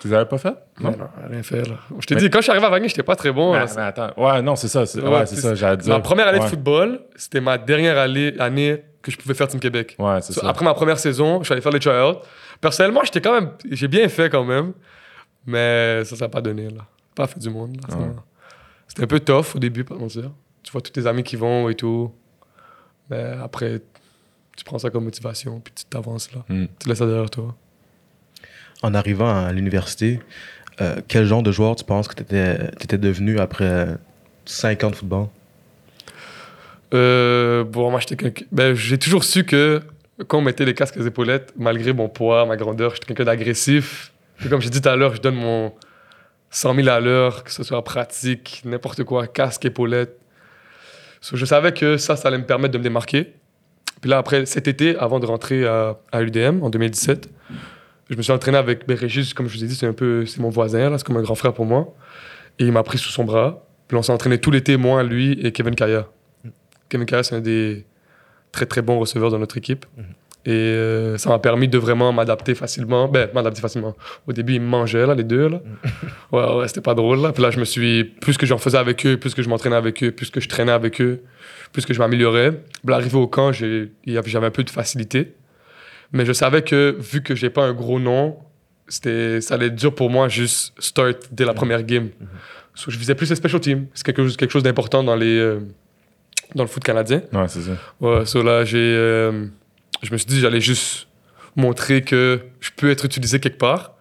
[0.00, 0.54] Tu les avais pas fait?
[0.80, 1.74] Non, non, rien fait, là.
[1.98, 3.52] Je t'ai Mais- dit, quand je suis arrivé à Wagner, j'étais pas très bon.
[3.52, 3.66] Mais, là.
[3.76, 4.10] mais attends.
[4.16, 4.86] Ouais, non, c'est ça.
[4.86, 5.92] C'est Ouais, ça, j'allais dire.
[5.92, 6.44] Ma première année Ouais.
[6.44, 9.94] de football, c'était ma dernière année, année que je pouvais faire Team Québec.
[9.98, 10.48] Ouais, c'est So, ça.
[10.48, 12.18] Après ma première saison, je suis allé faire les tryouts.
[12.60, 13.50] Personnellement, j'étais quand même.
[13.70, 14.72] J'ai bien fait quand même.
[15.46, 16.86] Mais ça, ça n'a pas donné, là.
[17.14, 17.96] Pas fait du monde, là.
[17.96, 18.06] Ouais.
[18.88, 20.30] C'était un peu tough au début, pas mentir.
[20.62, 22.12] Tu vois tous tes amis qui vont et tout.
[23.10, 23.80] Mais après,
[24.56, 26.44] tu prends ça comme motivation, puis tu t'avances, là.
[26.48, 26.66] Mm.
[26.78, 27.54] Tu laisses ça derrière toi.
[28.82, 30.20] En arrivant à l'université,
[30.80, 33.96] euh, quel genre de joueur tu penses que tu étais, devenu après
[34.44, 35.26] 5 ans de football?
[36.94, 38.34] Euh, bon, moi, j'étais.
[38.50, 39.80] Ben, j'ai toujours su que
[40.28, 44.11] quand on mettait les casques aux épaulettes, malgré mon poids, ma grandeur, j'étais quelqu'un d'agressif.
[44.42, 45.72] Puis comme j'ai dit tout à l'heure, je donne mon
[46.50, 50.18] 100 000 à l'heure, que ce soit pratique, n'importe quoi, casque, épaulettes.
[51.20, 53.34] So, je savais que ça, ça allait me permettre de me démarquer.
[54.00, 57.30] Puis là, après, cet été, avant de rentrer à, à l'UDM en 2017,
[58.10, 60.40] je me suis entraîné avec Régis, comme je vous ai dit, c'est un peu, c'est
[60.40, 61.94] mon voisin, là, c'est comme un grand frère pour moi.
[62.58, 63.64] Et il m'a pris sous son bras.
[63.86, 66.08] Puis on s'est entraîné tout l'été, moi, lui et Kevin Kaya.
[66.88, 67.86] Kevin Kaya, c'est un des
[68.50, 69.86] très très bons receveurs de notre équipe.
[70.44, 73.06] Et euh, ça m'a permis de vraiment m'adapter facilement.
[73.06, 73.94] Ben, m'adapter facilement.
[74.26, 75.48] Au début, ils me mangeaient, là, les deux.
[75.48, 75.60] Là.
[76.32, 77.20] Ouais, ouais, c'était pas drôle.
[77.20, 77.32] Là.
[77.32, 78.04] Puis là, je me suis.
[78.04, 80.48] Plus que j'en faisais avec eux, plus que je m'entraînais avec eux, plus que je
[80.48, 81.22] traînais avec eux,
[81.72, 82.52] plus que je m'améliorais.
[82.84, 85.34] Puis arrivé au camp, j'avais un peu de facilité.
[86.12, 88.36] Mais je savais que, vu que j'ai pas un gros nom,
[88.88, 92.10] c'était, ça allait être dur pour moi juste start dès la première game.
[92.74, 93.86] So, je visais plus les special teams.
[93.94, 95.60] C'est quelque chose, quelque chose d'important dans, les, euh,
[96.54, 97.22] dans le foot canadien.
[97.32, 97.72] Ouais, c'est ça.
[98.00, 99.46] Ouais, so là, j'ai, euh,
[100.02, 101.08] je me suis dit j'allais juste
[101.56, 103.94] montrer que je peux être utilisé quelque part.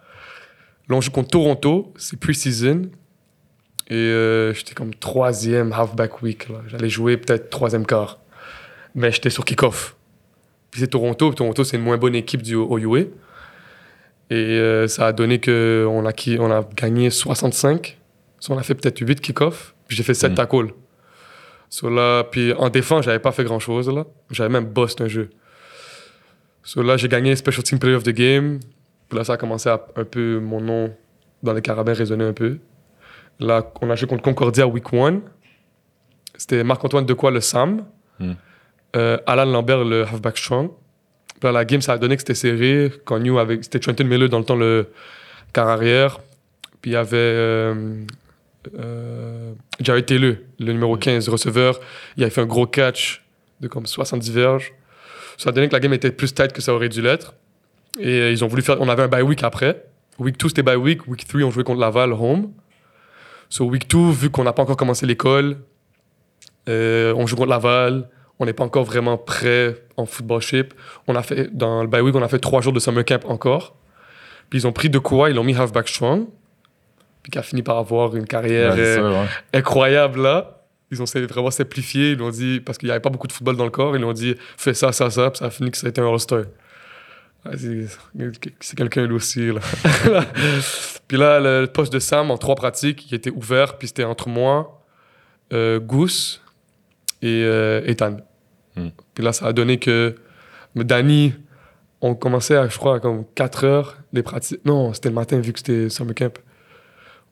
[0.90, 2.84] Là, on joue contre Toronto, c'est pre-season.
[3.90, 6.48] Et euh, j'étais comme troisième halfback week.
[6.50, 6.60] là.
[6.68, 8.20] J'allais jouer peut-être troisième quart.
[8.96, 9.96] Mais j'étais sur kick-off.
[10.70, 11.30] Puis c'est Toronto.
[11.30, 13.00] puis Toronto, c'est une moins bonne équipe du OUA.
[14.30, 17.98] Et euh, ça a donné qu'on a, on a gagné 65.
[18.40, 19.76] So, on a fait peut-être 8 kick-off.
[19.88, 20.36] Puis j'ai fait 7 Mm.
[20.36, 20.74] tackles.
[21.70, 23.92] So là, puis en défense, j'avais pas fait grand-chose.
[24.30, 25.30] J'avais même bossed un jeu.
[26.64, 28.60] So là, j'ai gagné Special Team Player of the Game.
[29.10, 30.96] Puis là, ça a commencé à un peu, mon nom
[31.44, 32.60] dans les carabins résonner un peu.
[33.40, 35.22] Là, on a joué contre Concordia Week 1.
[36.38, 37.84] C'était Marc-Antoine Decoy, le Sam.
[38.20, 38.34] Hmm.
[38.96, 40.70] Euh, Alan Lambert, le halfback strong.
[41.40, 42.92] Puis là, la game, ça a donné que c'était serré.
[43.06, 44.92] Quand New avec, c'était Trenton Miller dans le temps, le
[45.54, 46.20] quart arrière.
[46.82, 48.04] Puis il y avait euh,
[48.78, 51.80] euh, Jared Taylor, le numéro 15, receveur.
[52.18, 53.24] Il avait fait un gros catch
[53.60, 54.74] de comme 70 verges.
[55.42, 57.34] Ça a donné que la game était plus tight que ça aurait dû l'être.
[58.00, 58.80] Et euh, ils ont voulu faire.
[58.80, 59.86] On avait un bye week après.
[60.20, 61.08] Week 2, c'était bye week.
[61.08, 62.52] Week 3, on jouait contre Laval home.
[63.50, 65.58] So, week 2, vu qu'on n'a pas encore commencé l'école,
[66.70, 68.08] euh, on joue contre Laval.
[68.38, 70.76] On n'est pas encore vraiment prêt en football ship.
[71.08, 73.26] On a fait, dans le bye week, on a fait trois jours de summer camp
[73.26, 73.76] encore.
[74.52, 76.28] Puis ils ont pris de quoi Ils l'ont mis halfback strong.
[77.24, 79.28] Puis qui a fini par avoir une carrière Ouais, euh, ça, ouais.
[79.60, 80.61] incroyable là.
[80.92, 82.12] Ils ont vraiment simplifié.
[82.12, 84.02] Ils l'ont dit, parce qu'il n'y avait pas beaucoup de football dans le corps, ils
[84.02, 85.32] l'ont dit, fais ça, ça, ça.
[85.32, 86.08] Puis ça a fini que ça a été un.
[87.44, 89.52] Ouais, c'est- quelqu'un lui aussi.
[89.52, 89.62] Là.
[91.08, 93.78] puis là, le poste de Sam en trois pratiques, il était ouvert.
[93.78, 94.84] Puis c'était entre moi,
[95.54, 96.42] euh, Goose
[97.22, 98.18] et euh, Ethan.
[98.76, 98.90] Hmm.
[99.14, 100.16] Puis là, ça a donné que
[100.76, 101.34] Danny,
[102.02, 104.64] on commençait à, je crois, à comme 4 heures les pratiques.
[104.66, 106.38] Non, c'était le matin vu que c'était summer camp.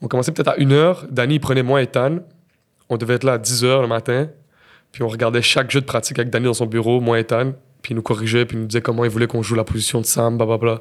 [0.01, 1.05] On commençait peut-être à 1 heure.
[1.09, 2.19] Danny, il prenait moi et Ethan.
[2.89, 4.29] On devait être là à 10 heures le matin.
[4.91, 7.53] Puis on regardait chaque jeu de pratique avec Danny dans son bureau, moi et Ethan.
[7.81, 10.01] Puis il nous corrigeait, puis il nous disait comment il voulait qu'on joue la position
[10.01, 10.79] de Sam, blablabla.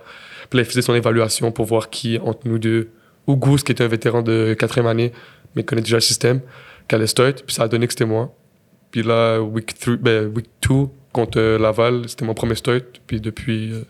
[0.50, 2.90] Puis là, il faisait son évaluation pour voir qui, entre nous deux,
[3.26, 5.12] ou Goose, qui était un vétéran de quatrième année,
[5.54, 6.40] mais connaît déjà le système,
[6.88, 7.42] qui allait start.
[7.46, 8.34] Puis ça a donné que c'était moi.
[8.90, 10.74] Puis là, week 3, ben, week 2
[11.12, 12.84] contre euh, Laval, c'était mon premier start.
[13.06, 13.82] Puis depuis, euh,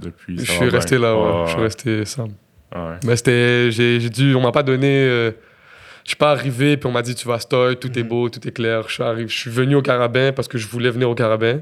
[0.00, 0.38] depuis.
[0.38, 1.06] Je suis resté bien.
[1.06, 1.46] là, ouais.
[1.46, 2.28] Je suis resté Sam.
[2.74, 2.96] Ouais.
[3.06, 3.70] Mais c'était.
[3.70, 4.34] J'ai j'ai dû.
[4.34, 5.06] On m'a pas donné.
[5.08, 5.30] euh,
[6.04, 8.08] je suis pas arrivé, puis on m'a dit tu vas start, tout est Mhm.
[8.08, 8.84] beau, tout est clair.
[8.88, 11.60] Je suis, arrivé, je suis venu au Carabin parce que je voulais venir au Carabin.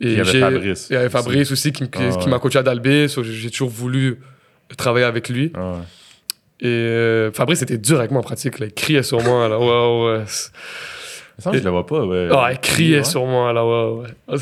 [0.00, 1.08] il y avait Fabrice Il y avait.
[1.08, 2.30] Fabrice aussi qui, m- qui- Ah qui ouais.
[2.30, 3.06] m'a coaché à Dalbé.
[3.08, 4.18] j'ai toujours voulu
[4.76, 5.52] travailler avec lui.
[5.54, 5.78] Ouais.
[6.60, 8.58] Et euh, Fabrice était dur avec moi en pratique.
[8.58, 8.66] Là.
[8.66, 9.48] Il criait sur moi.
[9.48, 9.58] Là.
[9.58, 10.24] Ouais, ouais.
[11.38, 12.02] Ça, je le vois pas.
[12.04, 12.28] Ouais.
[12.32, 13.04] Ah, il criait Ouais.
[13.04, 13.52] sur moi.
[13.52, 14.08] Là, ouais.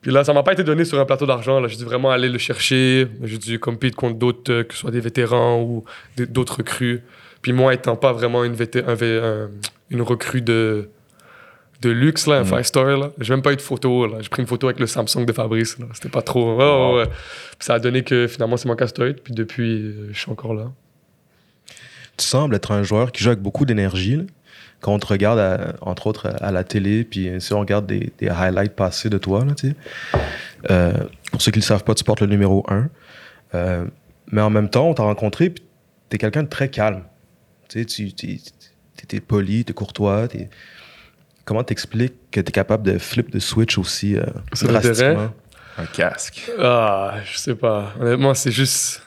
[0.00, 1.66] Puis là, ça m'a pas été donné sur un plateau d'argent.
[1.66, 3.08] J'ai dû vraiment aller le chercher.
[3.24, 5.84] J'ai dû compete contre d'autres, euh, que ce soit des vétérans ou
[6.16, 7.02] d'autres recrues.
[7.42, 9.48] Puis moi, étant pas vraiment une, un
[9.90, 10.90] une recrue de,
[11.80, 12.46] de luxe, là, un Mm.
[12.46, 13.10] five star, là.
[13.20, 14.06] j'ai même pas eu de photo.
[14.06, 14.18] là.
[14.20, 15.78] J'ai pris une photo avec le Samsung de Fabrice.
[15.78, 15.86] là.
[15.94, 16.56] C'était pas trop.
[16.56, 16.96] Wow.
[16.98, 17.06] ouais.
[17.06, 17.14] Puis
[17.60, 19.22] ça a donné que finalement, c'est mon casse-tête.
[19.22, 20.64] Puis depuis, euh, je suis encore là.
[22.16, 24.16] Tu sembles être un joueur qui joue avec beaucoup d'énergie.
[24.16, 24.24] là.
[24.80, 28.12] Quand on te regarde, à- entre autres, à la télé, puis si on regarde des,
[28.18, 29.54] des highlights passés de toi, là.
[30.70, 30.92] Euh,
[31.32, 32.88] pour ceux qui ne le savent pas, tu portes le numéro 1.
[34.30, 35.64] mais en même temps, on t'a rencontré, puis
[36.10, 37.02] tu es quelqu'un de très calme.
[37.68, 38.38] Tu sais, tu tu-
[39.06, 40.28] t'es poli, tu es courtois.
[40.28, 40.48] t'es-
[41.44, 44.24] Comment t'expliques que tu es capable de flip de switch aussi euh,
[44.62, 45.32] drastiquement?
[45.78, 46.50] Un casque.
[46.58, 47.94] Ah, je sais pas.
[48.00, 49.02] Honnêtement, c'est juste.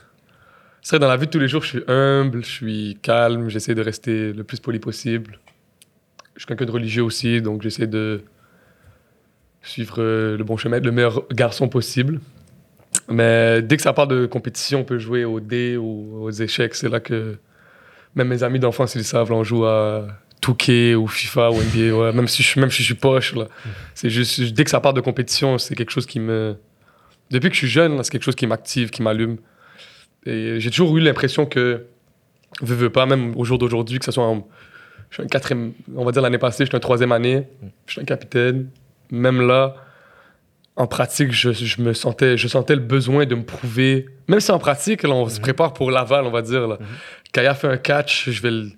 [0.81, 3.49] C'est vrai, dans la vie de tous les jours, je suis humble, je suis calme,
[3.49, 5.39] j'essaie de rester le plus poli possible.
[6.35, 8.23] Je suis quelqu'un de religieux aussi, donc j'essaie de
[9.61, 12.19] suivre euh, le bon chemin, être le meilleur garçon possible.
[13.09, 16.73] Mais dès que ça parle de compétition, on peut jouer au dés ou aux échecs.
[16.73, 17.37] C'est là que
[18.15, 20.07] même mes amis d'enfance, ils savent, là, on joue à
[20.41, 22.11] 2K ou FIFA ou NBA.
[22.13, 23.33] Même, si je, même si je suis poche,
[24.03, 26.57] dès que ça parle de compétition, c'est quelque chose qui me.
[27.29, 29.37] Depuis que je suis jeune, c'est quelque chose qui m'active, qui m'allume.
[30.25, 31.85] Et j'ai toujours eu l'impression que,
[32.61, 34.47] veux, veux pas, même au jour d'aujourd'hui, que ce soit en.
[35.09, 37.45] Je suis un quatrième, on va dire l'année passée, j'étais un troisième année,
[37.85, 38.69] je suis un capitaine.
[39.09, 39.75] Même là,
[40.77, 44.07] en pratique, je, je me sentais, je sentais le besoin de me prouver.
[44.27, 46.67] Même si en pratique, là, on se prépare pour Laval, on va dire.
[46.67, 46.77] Là.
[47.33, 48.69] Kaya fait un catch, je vais le-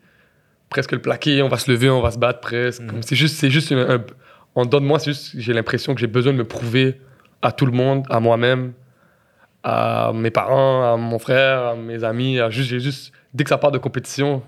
[0.69, 2.81] presque le plaquer, on va se lever, on va se battre presque.
[2.81, 3.01] Mhm.
[3.01, 4.03] C'est juste, c'est juste un, un-
[4.55, 6.99] en dedans de moi, c'est juste, j'ai l'impression que j'ai besoin de me prouver
[7.43, 8.73] à tout le monde, à moi-même,
[9.63, 12.39] à mes parents, à mon frère, à mes amis.
[12.39, 14.41] À juste, juste, dès que ça part de compétition,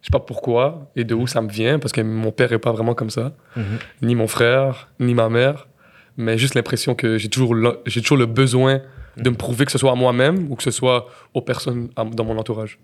[0.00, 2.58] je sais pas pourquoi et de où ça me vient, parce que mon père est
[2.58, 3.64] pas vraiment comme ça, Mhm.
[4.02, 5.68] ni mon frère, ni ma mère,
[6.16, 8.80] mais juste l'impression que j'ai toujours, le- j'ai toujours le besoin
[9.16, 12.04] de me prouver que ce soit à moi-même ou que ce soit aux personnes à-
[12.04, 12.78] dans mon entourage.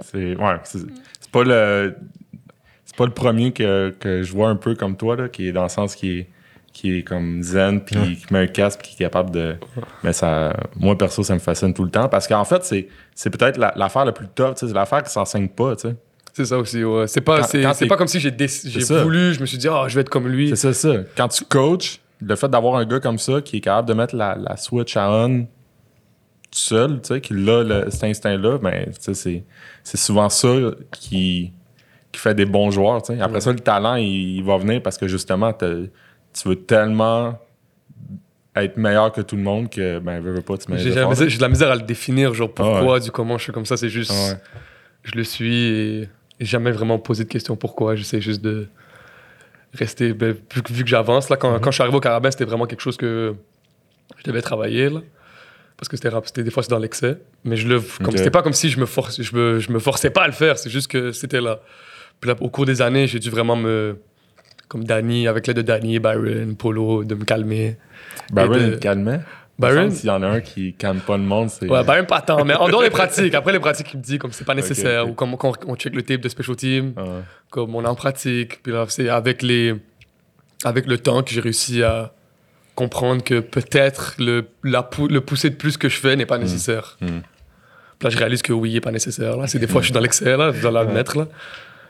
[0.00, 1.94] C'est ouais, c'est pas le
[2.84, 5.52] c'est pas le premier que, que je vois un peu comme toi là, qui est
[5.52, 6.28] dans le sens qui est
[6.72, 8.14] qui est comme zen puis Ouais.
[8.16, 9.56] qui met un casque puis qui est capable de
[10.02, 13.30] mais ça moi perso ça me fascine tout le temps parce qu'en fait c'est c'est
[13.30, 15.96] peut-être la- l'affaire la plus top, c'est l'affaire qui s'enseigne pas, tu sais.
[16.32, 17.06] C'est ça aussi, ouais.
[17.08, 18.30] C'est pas, c'est, pas comme si j'ai,
[19.02, 20.48] voulu, je me suis dit, ah, je vais être comme lui.
[20.50, 20.94] C'est ça ça.
[21.16, 24.16] Quand tu coaches, le fait d'avoir un gars comme ça qui est capable de mettre
[24.16, 28.86] la, la switch à on tout seul, tu sais, qui a le- cet instinct-là, ben,
[28.98, 29.44] c'est,
[29.96, 30.54] souvent ça
[30.92, 31.52] qui,
[32.12, 33.20] qui fait des bons joueurs, tu sais.
[33.20, 33.40] Après Ouais.
[33.40, 35.88] ça, le talent, il, il va venir parce que justement, tu
[36.48, 37.38] veux tellement
[38.54, 41.48] être meilleur que tout le monde que, ben, veux, veux pas, tu J'ai, de la
[41.48, 43.76] misère à le définir, genre pourquoi, Ah du comment je suis comme ça.
[43.78, 44.38] C'est juste, Ah ouais.
[45.04, 46.08] je le suis et
[46.44, 47.94] jamais vraiment posé de questions pourquoi.
[47.96, 48.66] J'essaie juste de
[49.74, 51.28] rester, ben, vu, que- vu que j'avance.
[51.30, 51.60] Là, quand, Mhm.
[51.60, 53.34] quand je suis arrivé au Carabin, c'était vraiment quelque chose que
[54.18, 55.00] je devais travailler, là.
[55.76, 57.18] Parce que c'était, des fois c'est dans l'excès.
[57.44, 59.78] Mais je le, comme, c'était pas comme si je me, force, je, me, je me
[59.80, 61.60] forçais pas à le faire, c'est juste que c'était là.
[62.20, 63.96] Puis là, au cours des années, j'ai dû vraiment me.
[64.68, 67.76] Comme Danny, avec l'aide de Danny, Byron, Polo, de me calmer.
[68.32, 69.20] Byron, de- il te calmait?
[69.58, 69.90] Byron?
[69.90, 71.68] S'il y en a un qui calme pas le monde, c'est.
[71.68, 73.34] Ouais, Byron, pas tant, mais en dehors des pratiques.
[73.34, 75.94] Après les pratiques, il me dit comme c'est pas nécessaire, ou comme quand on check
[75.94, 77.02] le tape de special team, Ah
[77.50, 78.62] comme on est en pratique.
[78.62, 79.74] Puis là, c'est avec, les,
[80.64, 82.12] avec le temps que j'ai réussi à
[82.74, 86.38] comprendre que peut-être le, la pou- le pousser de plus que je fais n'est pas
[86.38, 86.96] nécessaire.
[87.02, 87.06] Mm.
[87.06, 89.36] Puis là, je réalise que oui, il n'est pas nécessaire.
[89.36, 89.46] Là.
[89.46, 91.18] C'est des fois, je suis dans l'excès, là, je dois l'admettre.
[91.18, 91.26] Là.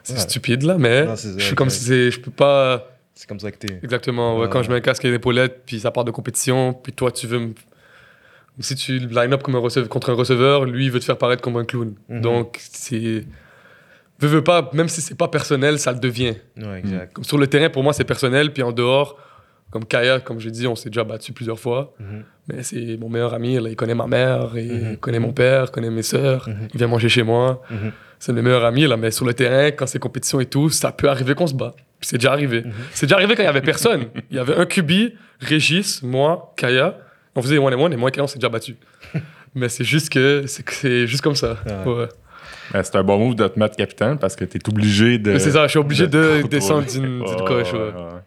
[0.03, 0.19] C'est Ouais.
[0.19, 2.89] stupide, là, mais Non, je suis comme si c'est- je peux pas.
[3.15, 3.79] C'est comme ça que t'es.
[3.83, 4.39] Exactement.
[4.39, 4.49] ouais.
[4.51, 7.11] Quand je mets un casque et une épaulette, puis ça part de compétition, puis toi,
[7.13, 7.55] tu veux me.
[8.59, 11.17] Si tu line up comme un receveur, contre un receveur, lui, il veut te faire
[11.19, 11.95] paraître comme un clown.
[12.09, 12.21] Mhm.
[12.21, 13.25] Donc, c'est.
[14.21, 16.35] Veux, veux pas, même si c'est pas personnel, ça le devient.
[16.57, 17.13] Ouais, exact.
[17.15, 19.19] Comme sur le terrain, pour moi, c'est personnel, puis en dehors,
[19.71, 21.95] comme Kaya, comme j'ai dit, on s'est déjà battu plusieurs fois.
[21.99, 22.25] Mhm.
[22.49, 24.97] Mais c'est mon meilleur ami, là, il connaît ma mère, il Mhm.
[24.99, 27.63] connaît mon père, connaît mes sœurs, il vient manger chez moi.
[28.25, 30.93] C'est mes meilleurs amis, là, mais sur le terrain, quand c'est compétition et tout, ça
[30.93, 31.75] peut arriver qu'on se bat.
[31.99, 32.63] Puis C'est déjà arrivé.
[32.63, 32.73] Mhm.
[32.93, 34.05] C'est déjà arrivé quand il y avait personne.
[34.31, 34.93] Il y avait un QB,
[35.41, 36.99] Régis, moi, Kaya.
[37.35, 38.77] On faisait one and one et moi et Kaya, on s'est déjà battu.
[39.57, 41.57] mais c'est juste que c'est que c'est juste comme ça.
[41.69, 42.07] Ah Ouais.
[42.73, 45.37] Ben, c'est un bon move de te mettre capitaine parce que t'es obligé de.
[45.39, 47.73] C'est ça, je suis obligé de descendre d'une coche.
[47.73, 47.87] ouais, ouais.
[47.87, 48.21] ouais.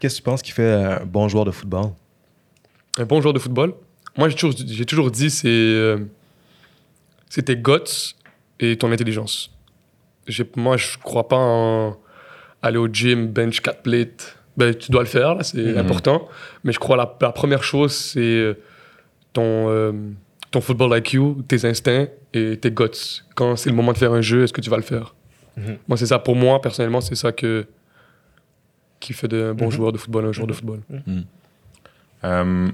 [0.00, 1.92] Qu'est-ce que tu penses qui fait un bon joueur de football?
[2.98, 3.72] un bon joueur de football,
[4.18, 5.96] moi, j'ai toujours, j'ai toujours dit, c'est, euh,
[7.30, 8.14] c'est tes guts
[8.60, 9.50] et ton intelligence.
[10.26, 11.96] J'ai, moi, je crois pas en
[12.62, 14.36] aller au gym, bench 4 plates.
[14.56, 15.78] Ben, tu dois le faire, c'est Mhm.
[15.78, 16.28] important.
[16.62, 18.54] Mais je crois la, la première chose, c'est euh,
[19.32, 19.92] ton, euh,
[20.50, 23.22] ton football IQ, tes instincts et tes guts.
[23.34, 25.14] Quand c'est le moment de faire un jeu, est-ce que tu vas le faire?
[25.56, 25.76] Mhm.
[25.88, 26.18] Moi, c'est ça.
[26.20, 27.66] Pour moi, personnellement, c'est ça que,
[29.00, 29.70] qui fait d'un bon Mhm.
[29.72, 30.80] joueur de football un joueur de football.
[32.24, 32.68] Euh,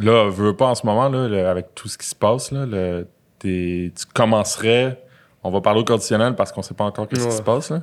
[0.00, 2.66] là, veux pas en ce moment, là, le- avec tout ce qui se passe, là,
[2.66, 3.06] le-
[3.96, 5.00] tu commencerais.
[5.42, 7.70] On va parler au conditionnel parce qu'on sait pas encore ce qui se passe.
[7.70, 7.82] Là.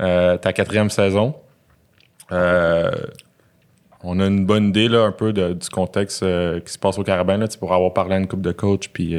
[0.00, 1.34] Euh, ta quatrième saison.
[2.32, 2.90] Euh,
[4.02, 6.98] on a une bonne idée là, un peu de- du contexte euh, qui se passe
[6.98, 7.36] au Carabin.
[7.36, 9.16] Là, tu pourras avoir parlé à une couple de coach, puis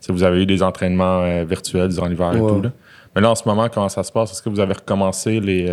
[0.00, 2.62] sais, vous avez eu des entraînements virtuels durant l'hiver et tout.
[2.62, 2.72] Là.
[3.14, 4.32] Mais là, en ce moment, comment ça se passe?
[4.32, 5.70] Est-ce que vous avez recommencé les.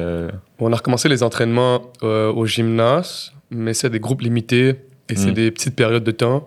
[0.59, 4.75] On a recommencé les entraînements au gymnase, mais c'est des groupes limités
[5.09, 5.35] et c'est Mm.
[5.35, 6.45] des petites périodes de temps.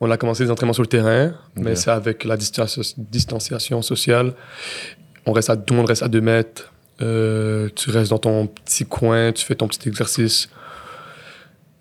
[0.00, 4.34] On a commencé les entraînements sur le terrain, mais c'est avec la distanci- distanciation sociale.
[5.24, 6.72] On reste à, tout le monde reste à deux mètres.
[7.02, 10.48] Euh, tu restes dans ton petit coin, tu fais ton petit exercice.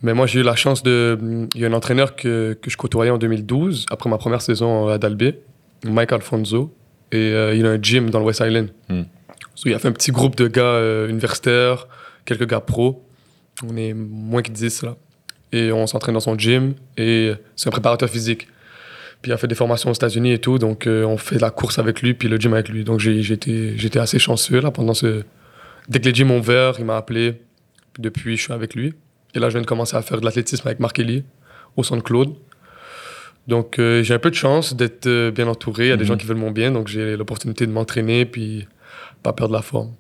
[0.02, 1.48] Mais moi, j'ai eu la chance de.
[1.56, 4.88] Il y a un entraîneur que, que je côtoyais en 2012, après ma première saison
[4.88, 5.40] à Dalbé,
[5.84, 6.74] Mike Alfonso.
[7.12, 8.70] Et euh, il a un gym dans le West Island.
[8.90, 9.04] Hmm.
[9.56, 11.88] So, il a fait un petit groupe de gars euh, universitaires,
[12.26, 13.04] quelques gars pros.
[13.64, 14.98] On est moins que 10 là.
[15.56, 16.74] Et on s'entraîne dans son gym.
[16.98, 18.48] Et c'est un préparateur physique.
[19.22, 20.58] Puis il a fait des formations aux États-Unis et tout.
[20.60, 22.84] Donc euh, on fait la course avec lui, puis le gym avec lui.
[22.84, 25.24] Donc j'ai- j'étais assez chanceux là pendant ce.
[25.88, 27.34] Dès que les gyms ont ouvert, il m'a appelé.
[27.94, 28.94] Puis depuis, je suis avec lui.
[29.34, 31.24] Et là, je viens de commencer à faire de l'athlétisme avec Marc Elie
[31.78, 32.34] au Centre Claude.
[33.48, 35.86] Donc euh, j'ai un peu de chance d'être euh, bien entouré.
[35.86, 36.08] Il y a des Mhm.
[36.10, 36.72] gens qui veulent mon bien.
[36.72, 38.68] Donc j'ai l'opportunité de m'entraîner, puis
[39.24, 39.92] pas perdre la forme.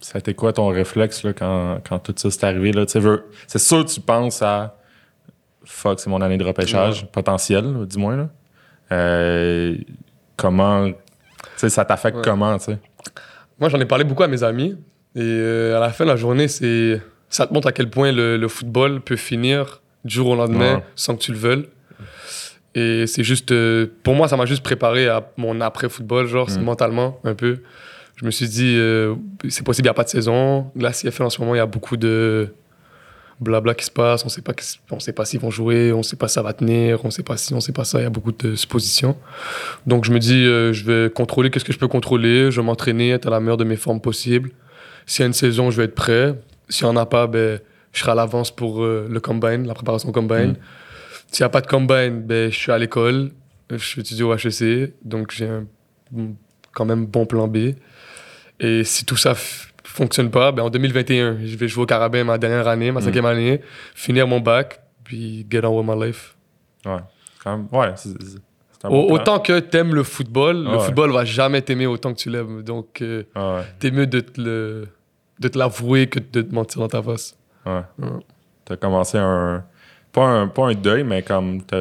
[0.00, 2.72] Ça a été quoi ton réflexe là, quand, quand tout ça s'est arrivé?
[2.86, 4.77] C'est sûr que tu penses à
[5.68, 8.16] fuck, c'est mon année de repêchage potentiel, là, du moins.
[8.16, 8.28] Là.
[8.92, 9.76] Euh,
[10.36, 10.88] comment.
[10.90, 10.94] Tu
[11.56, 12.22] sais, ça t'affecte Ouais.
[12.24, 12.78] comment, tu sais?
[13.60, 14.76] Moi, j'en ai parlé beaucoup à mes amis.
[15.14, 18.12] Et euh, à la fin de la journée, c'est ça te montre à quel point
[18.12, 20.84] le, le football peut finir du jour au lendemain Ouais.
[20.94, 21.66] sans que tu le veuilles.
[22.74, 23.50] Et c'est juste.
[23.52, 26.60] euh, pour moi, ça m'a juste préparé à mon après-football, genre, Mm.
[26.62, 27.58] mentalement, un peu.
[28.16, 28.76] Je me suis dit,
[29.48, 30.70] c'est possible, il n'y a pas de saison.
[30.76, 32.52] Là, CFL, en ce moment, il y a beaucoup de
[33.40, 34.24] blabla qui se passe.
[34.24, 34.52] On sait pas,
[34.90, 37.22] on sait pas s'ils vont jouer, on sait pas si ça va tenir, on sait
[37.22, 38.00] pas si, on sait pas ça.
[38.00, 39.16] Il y a beaucoup de suppositions.
[39.86, 42.50] Donc, je me dis, euh, je vais contrôler qu'est-ce que je peux contrôler?
[42.50, 44.50] Je vais m'entraîner, être à la meilleure de mes formes possibles.
[45.06, 46.34] S'il y a une saison, je vais être prêt.
[46.68, 47.60] S'il n'y en a pas, ben,
[47.92, 50.50] je serai à l'avance pour euh, le combine, la préparation combine.
[50.50, 50.56] Mm.
[51.30, 53.30] S'il n'y a pas de combine, ben, je suis à l'école.
[53.70, 54.94] Je étudie au HEC.
[55.04, 55.66] Donc, j'ai un
[56.72, 57.74] quand même bon plan B.
[58.60, 59.34] Et si tout ça
[59.98, 63.04] fonctionne pas, ben, en 2021, je vais jouer au Carabin ma dernière année, ma Mm.
[63.04, 63.60] cinquième année,
[63.94, 66.36] finir mon bac, puis get on with my life.
[66.86, 66.98] Ouais.
[67.44, 68.38] Quand même, ouais, c'est, c'est-
[68.72, 69.14] c'est un Au- bon plan.
[69.16, 70.78] autant que t'aimes le football, le ouais.
[70.80, 72.62] football va jamais t'aimer autant que tu l'aimes.
[72.62, 74.88] Donc, euh, ouais, t'es mieux de te, le-
[75.40, 77.36] de te l'avouer que de te mentir dans ta face.
[77.66, 77.82] ouais.
[77.98, 78.08] Ouais.
[78.64, 79.64] T'as commencé un.
[80.12, 81.62] Pas un, pas un deuil, mais comme.
[81.62, 81.76] T'as,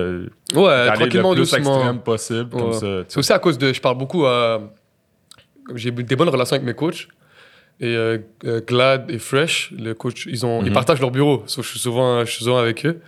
[0.54, 1.76] Ouais, tranquillement, le plus doucement.
[1.78, 2.74] extrême possible, comme Ouais.
[2.74, 3.04] ça.
[3.08, 3.72] C'est aussi à cause de.
[3.74, 4.62] Je parle beaucoup à.
[5.76, 7.08] J'ai des bonnes relations avec mes coachs.
[7.80, 10.74] Et euh, euh, Glad et Fresh, le coach, ils, ont, ils Mhm.
[10.74, 11.44] partagent leur bureau.
[11.46, 13.00] So, je, suis souvent, je suis souvent avec eux.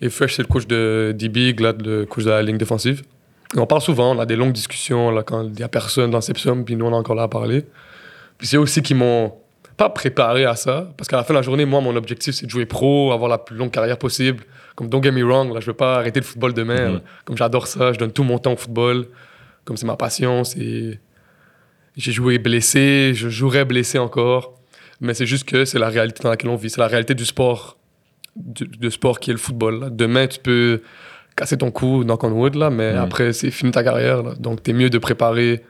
[0.00, 3.02] Et Fresh, c'est le coach de DB, Glad, le coach de la ligne défensive.
[3.56, 6.10] Et on parle souvent, on a des longues discussions là, quand il n'y a personne
[6.10, 7.64] dans Sepsum, puis nous, on est encore là à parler.
[8.38, 9.32] Puis c'est eux aussi qui m'ont
[9.76, 12.46] pas préparé à ça, parce qu'à la fin de la journée, moi, mon objectif, c'est
[12.46, 14.44] de jouer pro, avoir la plus longue carrière possible.
[14.76, 16.90] Comme, don't get me wrong, là, je veux pas arrêter le football demain.
[16.92, 17.00] Mhm.
[17.24, 19.06] Comme j'adore ça, je donne tout mon temps au football.
[19.64, 21.00] Comme c'est ma passion, c'est.
[21.96, 24.54] J'ai joué blessé, je jouerai blessé encore.
[25.00, 26.70] Mais c'est juste que c'est la réalité dans laquelle on vit.
[26.70, 27.76] C'est la réalité du sport,
[28.36, 29.80] du, du sport qui est le football.
[29.80, 29.90] là.
[29.90, 30.82] Demain, tu peux
[31.36, 32.98] casser ton cou, knock on wood, là, mais Mhm.
[32.98, 34.22] après, c'est fini ta carrière.
[34.22, 34.34] Là.
[34.38, 35.64] Donc, t'es mieux de préparer,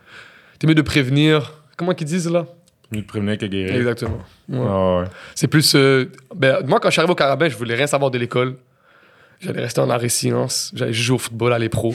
[0.58, 1.62] t'es mieux de prévenir.
[1.76, 2.46] Comment qu'ils disent là?
[2.92, 3.74] Mieux de prévenir que guérir.
[3.74, 4.20] Exactement.
[4.48, 4.58] Ouais.
[4.68, 5.04] Ah ouais.
[5.34, 5.74] C'est plus.
[5.74, 8.56] euh, ben, moi, quand je suis arrivé au Carabin, je voulais rien savoir de l'école.
[9.40, 10.70] J'allais rester en arrêt silence.
[10.74, 11.94] J'allais jouer au football, aller pro.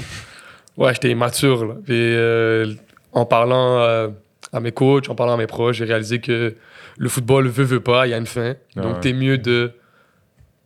[0.78, 1.66] Ouais, j'étais immature.
[1.66, 1.76] Là.
[1.90, 2.74] Euh,
[3.14, 4.08] en parlant euh,
[4.54, 6.56] à mes coachs, en parlant à mes proches, j'ai réalisé que
[6.98, 8.56] le football veut, veut pas, il y a une fin.
[8.76, 9.00] Ah Donc, ouais.
[9.02, 9.72] t'es mieux de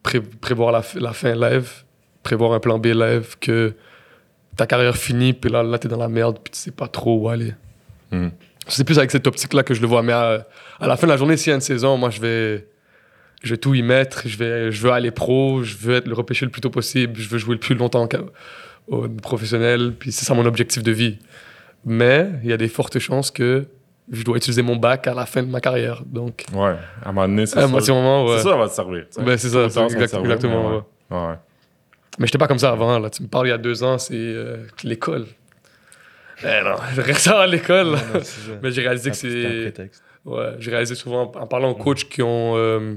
[0.03, 1.69] pré- prévoir la, fin live,
[2.23, 3.73] prévoir un plan B live, que
[4.57, 7.17] ta carrière finie, puis là, là t'es dans la merde, puis tu sais pas trop
[7.17, 7.53] où aller.
[8.11, 8.29] Hmm.
[8.67, 10.03] C'est plus avec cette optique-là que je le vois.
[10.03, 10.45] Mais à,
[10.79, 12.67] à la fin de la journée, s'il y a une saison, moi, je vais,
[13.43, 14.23] je vais tout y mettre.
[14.25, 17.19] Je, vais, je veux aller pro, je veux être le repêcher le plus tôt possible,
[17.19, 18.21] je veux jouer le plus longtemps qu'à-
[18.87, 19.93] au professionnel.
[19.99, 21.17] Puis c'est ça mon objectif de vie.
[21.85, 23.65] Mais il y a des fortes chances que
[24.11, 26.03] je dois utiliser mon bac à la fin de ma carrière.
[26.05, 26.75] Donc, Ouais.
[27.03, 27.77] À un moment donné, c'est à un ça.
[27.77, 28.37] petit moment, ouais.
[28.37, 29.05] C'est ça, ça va te servir.
[29.17, 30.69] Ben, c'est ça, te exact- servir, exactement.
[30.69, 30.81] mais ouais.
[31.21, 31.27] ouais.
[31.29, 31.35] Ouais.
[32.19, 32.99] Mais j'étais pas comme ça avant.
[32.99, 33.09] Là.
[33.09, 35.25] Tu me parles il y a deux ans, c'est euh, l'école.
[36.43, 37.97] Eh non, je reste ça à l'école.
[38.21, 38.51] ça.
[38.61, 39.61] Mais j'ai réalisé que C'est un c'est.
[39.61, 40.03] prétexte.
[40.25, 42.53] Ouais, j'ai réalisé souvent en parlant aux coachs qui ont.
[42.57, 42.95] euh,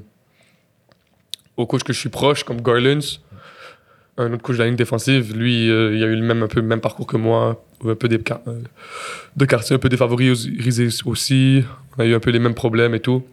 [1.57, 2.99] aux coachs que je suis proche, comme Garlands,
[4.19, 6.49] un autre coach de la ligne défensive, lui, euh, il a eu le même, un
[6.49, 8.61] peu le même parcours que moi, un peu des euh,
[9.37, 11.65] de quartier un peu défavorisé aussi.
[11.97, 13.25] On a eu un peu les mêmes problèmes et tout.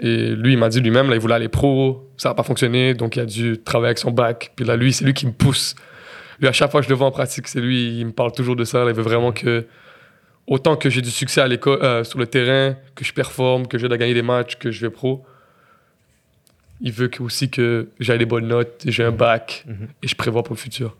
[0.00, 2.94] Et lui, il m'a dit lui-même, là, il voulait aller pro, ça n'a pas fonctionné,
[2.94, 4.52] donc il a dû travailler avec son bac.
[4.54, 5.74] Puis là, lui, c'est lui qui me pousse.
[6.40, 8.32] Lui, à chaque fois que je le vois en pratique, c'est lui, il me parle
[8.32, 8.84] toujours de ça.
[8.84, 8.90] là.
[8.90, 9.66] il veut vraiment que,
[10.46, 13.76] autant que j'ai du succès à l'école, euh, sur le terrain, que je performe, que
[13.78, 15.24] j'aide à gagner des matchs, que je vais pro,
[16.80, 19.88] il veut que- aussi que j'aille des bonnes notes, j'ai un bac, Mhm.
[20.02, 20.96] et je prévois pour le futur.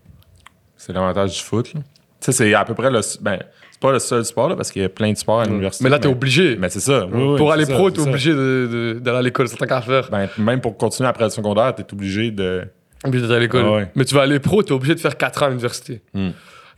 [0.77, 1.75] C'est l'avantage du foot.
[1.75, 1.81] là.
[2.21, 3.01] Tu sais, c'est à peu près le.
[3.21, 3.39] Ben,
[3.71, 5.85] c'est pas le seul sport, là, parce qu'il y a plein de sports à l'université.
[5.85, 6.57] Mais là, t'es obligé.
[6.57, 7.07] Mais c'est ça.
[7.07, 10.11] oui, pour aller pro, t'es obligé d'aller à l'école, c'est tant qu'à faire.
[10.11, 12.65] Ben, même pour continuer après le secondaire, t'es obligé de.
[13.05, 13.65] Obligé d'aller à l'école.
[13.67, 13.91] Ah ouais.
[13.95, 16.03] Mais tu vas aller pro, t'es obligé de faire 4 ans à l'université.
[16.13, 16.31] Hmm.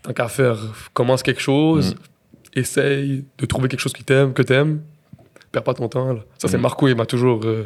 [0.03, 0.59] Tant qu'à faire,
[0.93, 2.59] commence quelque chose, Hmm.
[2.61, 4.81] essaye de trouver quelque chose qui t'aime, que t'aimes.
[5.53, 6.13] Perds pas ton temps.
[6.13, 6.21] là.
[6.39, 6.63] Ça, c'est Hmm.
[6.63, 7.41] Marco, il m'a toujours.
[7.45, 7.65] euh,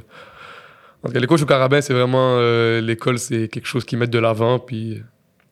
[1.02, 2.36] En tout cas, les coachs au Carabin, c'est vraiment.
[2.38, 4.58] euh, L'école, c'est quelque chose qu'ils mettent de l'avant.
[4.60, 5.02] Puis.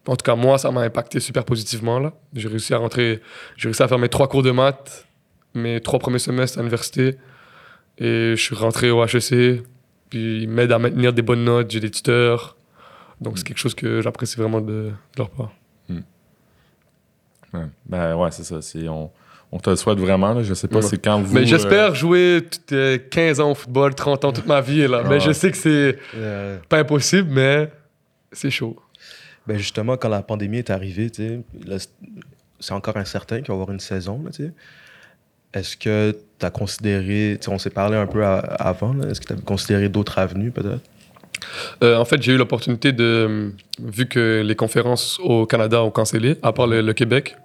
[0.08, 1.98] En tout cas, moi, ça m'a impacté super positivement.
[2.00, 2.12] là.
[2.34, 3.20] J'ai réussi à rentrer.
[3.56, 5.06] J'ai réussi à faire mes trois cours de maths,
[5.54, 7.16] mes trois premiers semestres à l'université.
[7.98, 9.62] Et je suis rentré au HEC.
[10.10, 11.70] Puis ils m'aident à maintenir des bonnes notes.
[11.70, 12.56] J'ai des tuteurs.
[13.20, 15.52] Donc, c'est quelque chose que j'apprécie vraiment de, de leur part.
[17.54, 17.66] Ouais.
[17.86, 18.62] Ben ouais, c'est ça.
[18.62, 19.10] c'est- On,
[19.50, 20.32] on te le souhaite vraiment.
[20.32, 20.42] Là.
[20.42, 20.82] Je sais pas Ouais.
[20.82, 21.34] c'est quand vous.
[21.34, 24.86] Mais euh, j'espère jouer tout- euh, 15 ans au football, 30 ans toute ma vie.
[24.88, 25.02] Là.
[25.04, 25.34] Ah Mais je ouais.
[25.34, 25.98] sais que c'est
[26.68, 27.70] pas impossible, mais
[28.32, 28.80] c'est chaud.
[29.46, 33.54] Ben justement, quand la pandémie est arrivée, tu sais, là, c'est- encore incertain qu'il va
[33.54, 34.22] y avoir une saison.
[34.24, 34.52] là, tu sais.
[35.54, 39.20] Est-ce que tu as considéré, tu sais, on s'est parlé un peu à- avant, est-ce
[39.20, 40.80] que tu as considéré d'autres avenues peut-être?
[41.82, 43.52] Euh, en fait, j'ai eu l'opportunité de.
[43.80, 47.36] Vu que les conférences au Canada ont cancellé, à part le, le Québec,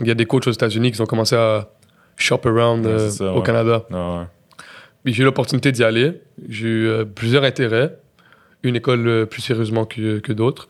[0.00, 1.68] il y a des coachs aux États-Unis qui ont commencé à
[2.16, 3.42] shop around Ouais, euh, ça, au ouais.
[3.44, 3.84] Canada.
[3.92, 4.26] Ah
[5.06, 5.12] ouais.
[5.12, 6.20] J'ai eu l'opportunité d'y aller.
[6.48, 7.96] J'ai eu euh, plusieurs intérêts.
[8.64, 10.68] Une école euh, plus sérieusement que, que d'autres.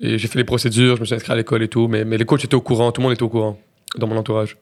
[0.00, 1.86] Et j'ai fait les procédures, je me suis inscrit à l'école et tout.
[1.88, 3.58] Mais, mais les coachs étaient au courant, tout le monde était au courant
[3.98, 4.56] dans mon entourage.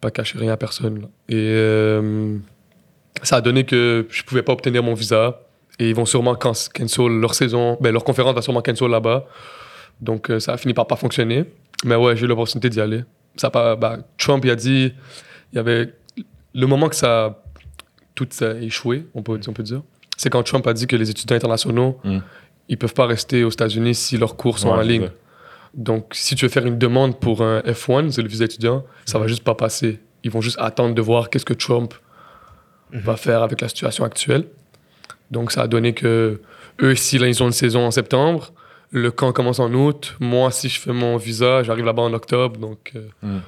[0.00, 1.08] Pas caché rien à personne.
[1.28, 2.36] Et euh,
[3.22, 5.40] ça a donné que je pouvais pas obtenir mon visa.
[5.78, 7.76] Et ils vont sûrement can- cancel leur saison.
[7.80, 9.26] Ben, leur conférence va sûrement cancel là-bas.
[10.00, 11.44] Donc euh, ça a fini par pas fonctionner.
[11.84, 13.02] Mais ouais, j'ai eu l'opportunité d'y aller.
[13.36, 14.92] Ça pas, bah, Trump, a dit.
[15.52, 15.92] Il y avait.
[16.54, 17.42] Le moment que ça
[18.14, 19.82] tout a échoué, on peut, on peut dire,
[20.16, 22.18] c'est quand Trump a dit que les étudiants internationaux, Mm.
[22.68, 25.10] Ils peuvent pas rester aux États-Unis si leurs cours sont Ouais, en ligne.
[25.74, 29.18] Donc, si tu veux faire une demande pour un F1, c'est le visa étudiant, ça
[29.18, 30.00] va juste pas passer.
[30.24, 31.94] Ils vont juste attendre de voir qu'est-ce que Trump
[32.92, 34.46] va faire avec la situation actuelle.
[35.30, 36.40] Donc, ça a donné que
[36.82, 38.52] eux, si là, ils ont une saison en septembre,
[38.90, 40.16] le camp commence en août.
[40.18, 42.58] Moi, si je fais mon visa, j'arrive là-bas en octobre.
[42.58, 43.38] Donc, euh, Mm.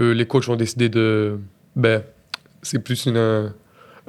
[0.00, 1.38] eux, les coachs ont décidé de.
[1.76, 2.02] Ben,
[2.62, 3.52] c'est plus une,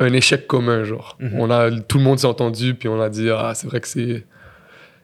[0.04, 1.18] un, échec commun, genre.
[1.20, 1.39] Mhm.
[1.39, 3.88] On a, tout le monde s'est entendu, puis on a dit, ah, c'est vrai que
[3.88, 4.26] c'est.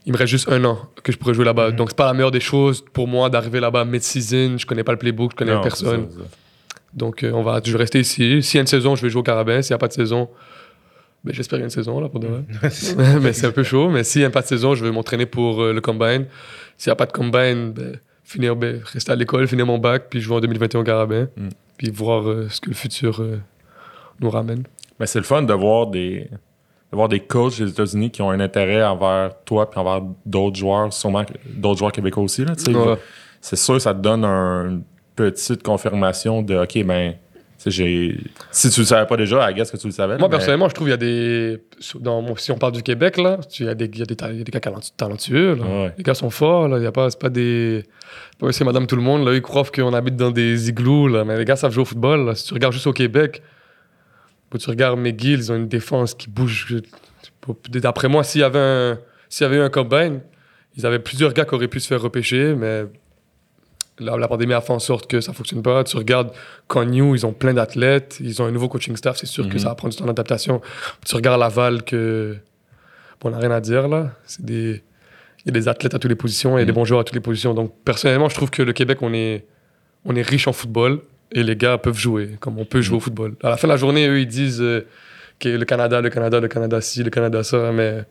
[0.06, 1.70] Il me reste juste un an que je pourrais jouer là-bas.
[1.70, 1.76] Mhm.
[1.76, 4.58] Donc, c'est pas la meilleure des choses pour moi d'arriver là-bas mid-season.
[4.58, 6.10] Je connais pas le playbook, je connais Non, personne.
[6.10, 6.20] ça.
[6.94, 8.42] Donc, euh, on va, je vais rester ici.
[8.42, 9.62] S'il y a une saison, je vais jouer au Carabin.
[9.62, 10.30] S'il n'y a pas de saison,
[11.24, 12.44] ben, j'espère qu'il y a une saison, là, pour de vrai.
[13.22, 13.90] mais c'est un peu chaud.
[13.90, 16.26] Mais s'il n'y a pas de saison, je vais m'entraîner pour euh, le combine.
[16.78, 20.08] S'il n'y a pas de combine, ben, finir, ben, rester à l'école, finir mon bac,
[20.10, 21.28] puis jouer en 2021 au Carabin.
[21.36, 21.50] Mm.
[21.78, 23.24] Puis voir euh, ce que le futur
[24.20, 24.64] nous ramène.
[25.00, 26.28] Mais c'est le fun de voir des,
[26.92, 30.58] de voir des coachs des États-Unis qui ont un intérêt envers toi puis envers d'autres
[30.58, 31.24] joueurs, sûrement
[31.56, 32.44] d'autres joueurs québécois aussi.
[32.46, 32.54] Là.
[32.68, 32.98] Ouais.
[33.42, 34.84] C'est sûr, ça te donne un- une
[35.16, 37.14] petite confirmation de OK, ben,
[37.66, 38.18] j'ai.
[38.52, 40.18] Si tu le savais pas déjà, à guess que tu le savais.
[40.18, 41.62] Moi, mais- personnellement, je trouve qu'il y a des.
[42.00, 44.06] dans mon- si on parle du Québec, là, il y, a des- il y a
[44.06, 45.56] des ta- il y a des gars talentu- talentueux.
[45.56, 45.64] là.
[45.66, 45.94] Ouais.
[45.98, 46.78] Les gars sont forts, là.
[46.78, 47.84] Il y a pas, c'est pas des.
[48.42, 49.34] Et madame tout le monde, là.
[49.34, 51.26] Ils croient qu'on habite dans des igloos, là.
[51.26, 52.36] Mais les gars savent jouer au football, là.
[52.36, 53.42] Si tu regardes juste au Québec,
[54.50, 56.76] quand tu regardes McGill, ils ont une défense qui bouge.
[57.68, 59.00] D'après moi, s'il y avait un.
[59.30, 60.22] S'il y avait eu un combine,
[60.76, 62.86] ils avaient plusieurs gars qui auraient pu se faire repêcher, mais
[64.00, 65.84] la, la pandémie a fait en sorte que ça fonctionne pas.
[65.84, 66.32] Tu regardes
[66.68, 69.60] Connew, ils ont plein d'athlètes, ils ont un nouveau coaching staff, c'est sûr que Mhm.
[69.60, 70.62] ça va prendre du temps d'adaptation.
[71.06, 72.38] Tu regardes Laval, que.
[73.22, 74.12] Bon, on n'a rien à dire là.
[74.26, 74.82] C'est des.
[75.46, 76.76] Il y a des athlètes à toutes les positions, il y a des Mhm.
[76.76, 77.54] bons joueurs à toutes les positions.
[77.54, 79.46] Donc, personnellement, je trouve que le Québec, on est,
[80.06, 81.02] on est riche en football
[81.32, 83.36] et les gars peuvent jouer, comme on peut jouer au football.
[83.44, 84.86] À la fin de la journée, eux, ils disent euh,
[85.40, 88.04] que le Canada, le Canada, le Canada ci, le Canada ça, mais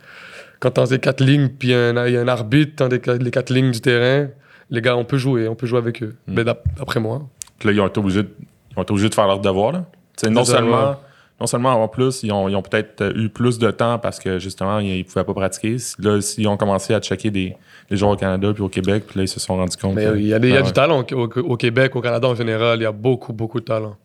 [0.61, 2.75] quand t'as les quatre lignes, puis il y, a un- il y a un arbitre
[2.77, 3.01] dans les
[3.31, 4.29] quatre- lignes du terrain,
[4.71, 6.14] les gars, on peut jouer, on peut jouer avec eux.
[6.27, 6.35] Mhm.
[6.35, 7.23] Mais d'ap- d'après moi.
[7.64, 8.29] Là, ils ont été obligés de,
[8.73, 9.73] ils ont été obligés de faire leur devoir.
[9.73, 9.85] Là.
[10.31, 10.97] Non seulement
[11.41, 14.41] non seulement avoir plus, ils ont, ils ont peut-être eu plus de temps parce que
[14.41, 15.77] justement, ils ne pouvaient pas pratiquer.
[16.01, 17.55] Là, ils ont commencé à checker des,
[17.91, 19.95] les joueurs au Canada puis au Québec, puis là, ils se sont rendus compte.
[19.95, 22.28] Mais il y a, des- il y a Ah du talent au, Québec, au Canada
[22.28, 22.78] en général.
[22.78, 23.97] Il y a beaucoup, beaucoup de talent.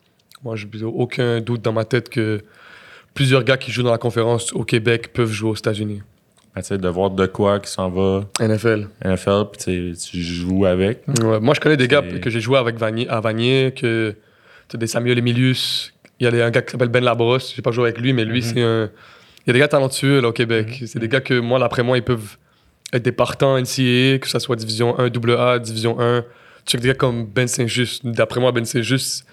[0.42, 2.40] Moi, je n'ai aucun doute dans ma tête que
[3.14, 6.02] plusieurs gars qui jouent dans la conférence au Québec peuvent jouer aux États-Unis.
[6.54, 8.88] Ben, tu sais, de voir de quoi qui s'en va NFL.
[9.04, 11.02] NFL, puis tu joues avec.
[11.22, 14.14] Ouais, moi, je connais des gars que j'ai joué avec Vanier, à Vanier, que
[14.72, 15.92] des Samuel Emilius.
[16.20, 17.52] Il y a un gars qui s'appelle Ben Labrosse.
[17.56, 18.88] J'ai pas joué avec lui, mais lui, c'est un.
[19.46, 20.82] Il y a des gars talentueux là, au Québec.
[20.86, 22.36] C'est des gars que moi, d'après moi, ils peuvent
[22.92, 26.22] des partants NCAA, que ce soit Division 1, AA, Division 1.
[26.22, 26.26] Tu
[26.72, 28.06] sais, que des gars comme Ben Saint-Just.
[28.06, 29.26] D'après moi, Ben Saint-Just,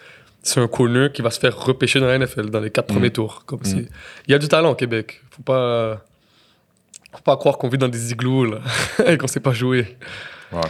[0.43, 3.11] c'est un corner qui va se faire repêcher dans la NFL dans les quatre premiers
[3.11, 3.43] tours.
[3.45, 3.87] Comme c'est-
[4.27, 5.21] Il y a du talent au Québec.
[5.31, 6.03] Faut pas.
[7.13, 8.59] Faut pas croire qu'on vit dans des igloos là,
[9.05, 9.97] et qu'on sait pas jouer.
[10.53, 10.61] Ouais.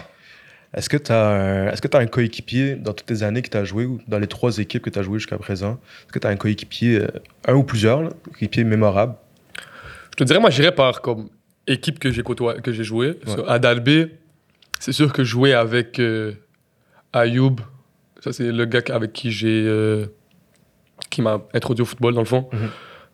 [0.73, 3.49] Est-ce que tu as, un- est-ce que t'as un coéquipier dans toutes tes années que
[3.49, 5.73] tu as joué, ou dans les trois équipes que tu as joué jusqu'à présent?
[6.05, 7.07] Est-ce que tu as un coéquipier, euh,
[7.47, 9.13] un ou plusieurs, là, coéquipier mémorable?
[10.11, 11.29] Je te dirais, moi, j'irais par comme
[11.67, 13.19] équipe que j'ai côtoyé, que j'ai joué.
[13.25, 13.43] Ouais.
[13.47, 14.17] À Dalbé,
[14.79, 16.33] c'est sûr que jouer avec euh,
[17.13, 17.57] Ayoub,
[18.19, 20.07] ça c'est le gars avec qui j'ai euh,
[21.09, 22.47] qui m'a introduit au football dans le fond.
[22.51, 22.69] Mhm.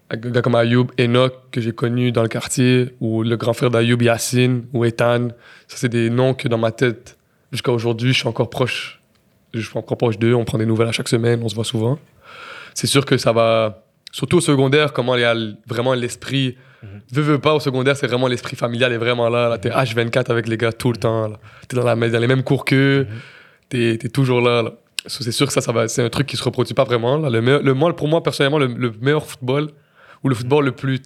[0.10, 3.70] Un gars comme Ayoub, Enoch que j'ai connu dans le quartier, ou le grand frère
[3.70, 5.30] d'Ayoub, Yacine, ou Ethan.
[5.68, 7.18] Ça c'est des noms que dans ma tête,
[7.52, 9.02] jusqu'à aujourd'hui, je suis encore proche.
[9.54, 10.34] Je suis encore proche d'eux.
[10.34, 12.00] On prend des nouvelles à chaque semaine, on se voit souvent.
[12.74, 15.36] C'est sûr que ça va, surtout au secondaire, comment il y a
[15.66, 16.56] vraiment l'esprit
[17.12, 19.50] Veux, veux pas, au secondaire, c'est vraiment l'esprit familial est vraiment là.
[19.50, 19.58] là.
[19.58, 21.28] T'es H24 avec les gars tout le temps.
[21.28, 21.38] là.
[21.68, 23.08] T'es dans, la, dans les mêmes cours qu'eux.
[23.70, 24.64] T'es es toujours là.
[25.08, 27.18] c'est sûr que ça, ça va, c'est un truc qui se reproduit pas vraiment.
[27.18, 27.30] là.
[27.30, 29.70] Le, meilleur- le, pour moi, personnellement, le, le meilleur football,
[30.24, 31.00] ou le football le plus,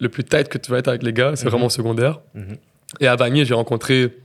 [0.00, 1.50] le plus tight que tu vas être avec les gars, c'est Mhm.
[1.50, 2.20] vraiment au secondaire.
[2.34, 2.56] Mhm.
[3.00, 4.16] Et à Vanier, j'ai rencontré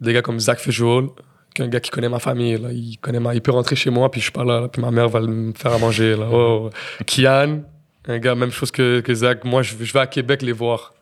[0.00, 1.08] des gars comme Zach Fischol,
[1.54, 2.58] qui est un gars qui connaît ma famille.
[2.58, 2.68] Là.
[2.72, 4.82] Il, connaît ma, il peut rentrer chez moi, puis je suis pas là, là, puis
[4.82, 6.14] ma mère va me faire à manger.
[6.16, 6.26] Là.
[6.30, 7.04] Oh, oh.
[7.06, 7.60] Kian,
[8.08, 9.44] un gars, même chose que, que Zach.
[9.44, 10.94] Moi, je, je vais à Québec les voir.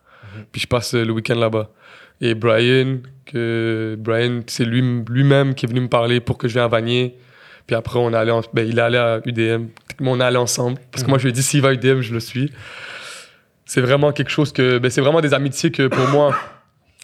[0.53, 1.71] Puis je passe le week-end là-bas.
[2.21, 6.55] Et Brian, que Brian, c'est lui, lui-même qui est venu me parler pour que je
[6.55, 7.17] vienne à Vanier.
[7.67, 9.67] Puis après, on est allé en- ben, il est allé à UDM.
[10.01, 10.79] On est allé ensemble.
[10.91, 12.53] Parce que moi, je lui ai dit, s'il va à UDM, je le suis.
[13.65, 14.79] C'est vraiment quelque chose que.
[14.79, 16.37] Ben, c'est vraiment des amitiés que pour moi,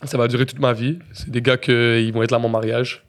[0.05, 0.99] ça va durer toute ma vie.
[1.13, 3.05] C'est des gars qui vont être là à mon mariage.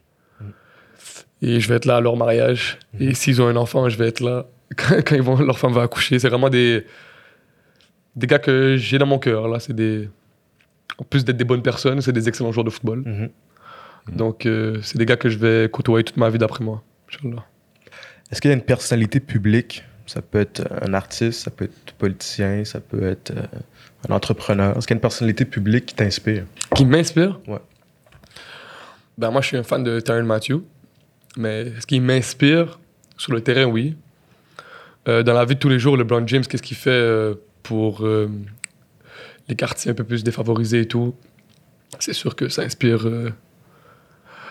[1.40, 2.78] Et je vais être là à leur mariage.
[3.00, 5.72] Et s'ils ont un enfant, je vais être là quand, quand ils vont, leur femme
[5.72, 6.18] va accoucher.
[6.18, 6.86] C'est vraiment des,
[8.16, 9.48] des gars que j'ai dans mon cœur.
[9.48, 9.60] Là.
[9.60, 10.08] C'est des,
[10.98, 13.02] en plus d'être des bonnes personnes, c'est des excellents joueurs de football.
[13.04, 13.30] Mhm.
[14.16, 16.82] Donc, euh, c'est des gars que je vais côtoyer toute ma vie d'après moi.
[18.30, 19.84] Est-ce qu'il y a une personnalité publique?
[20.06, 23.46] Ça peut être un artiste, ça peut être politicien, ça peut être euh,
[24.08, 24.76] un entrepreneur.
[24.76, 26.44] Est-ce qu'il y a une personnalité publique qui t'inspire?
[26.74, 27.38] Qui m'inspire?
[27.46, 27.60] Ouais.
[29.16, 30.62] Ben, moi, je suis un fan de Tyron Matthew.
[31.36, 32.80] Mais ce qui m'inspire,
[33.16, 33.96] sur le terrain, oui.
[35.08, 38.04] Euh, dans la vie de tous les jours, LeBron James, qu'est-ce qu'il fait euh, pour
[38.04, 38.28] euh,
[39.48, 41.14] les quartiers un peu plus défavorisés et tout?
[41.98, 43.06] C'est sûr que ça inspire.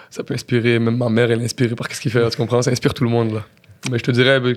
[0.10, 2.62] ça peut inspirer, même ma mère, elle est inspirée par ce qu'il fait, tu comprends?
[2.62, 3.46] Ça inspire tout le monde, là.
[3.90, 4.56] Mais je te dirais, ben,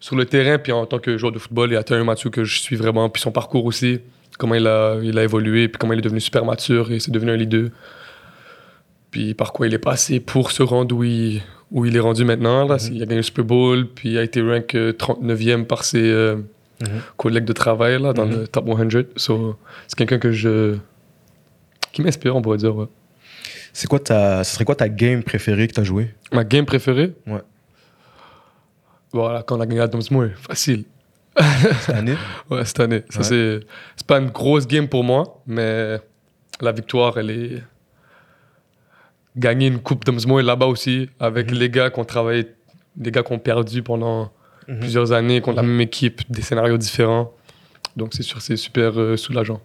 [0.00, 2.30] sur le terrain, puis en tant que joueur de football, il y a Tyron Matthew
[2.30, 4.00] que je suis vraiment, puis son parcours aussi,
[4.38, 7.10] comment il a, il a évolué, puis comment il est devenu super mature et c'est
[7.10, 7.68] devenu un leader.
[9.10, 12.24] Puis par quoi il est passé pour se rendre où il, où il est rendu
[12.24, 12.66] maintenant.
[12.66, 12.76] Là.
[12.90, 16.02] Il a gagné le Super Bowl, puis il a été rank euh, 39e par ses
[16.10, 16.36] euh,
[16.82, 16.88] Mhm.
[17.16, 18.40] collègues de travail là, dans Mhm.
[18.40, 19.06] le top 100.
[19.16, 19.56] So,
[19.88, 20.76] c'est quelqu'un que je...
[21.92, 22.76] qui m'inspire, on pourrait dire.
[22.76, 22.86] ouais.
[23.72, 26.14] C'est quoi ta, ce serait quoi ta game préférée que tu as joué?
[26.32, 27.14] Ma game préférée?
[27.26, 27.40] Ouais.
[29.12, 30.84] Voilà, quand on a gagné la Moore, facile.
[31.80, 32.16] cette année?
[32.50, 33.02] Ouais, cette année.
[33.16, 33.22] Ouais.
[33.96, 35.98] c'est pas une grosse game pour moi, mais
[36.60, 37.62] la victoire, elle est.
[39.36, 42.46] Gagner une coupe Dunsmore là-bas aussi, avec les gars qui ont travaillé,
[42.98, 44.32] les gars qui ont perdu pendant
[44.68, 44.80] Mhm.
[44.80, 47.32] plusieurs années contre la même équipe, des scénarios différents.
[47.96, 49.60] Donc, c'est sûr, c'est super euh, soulageant.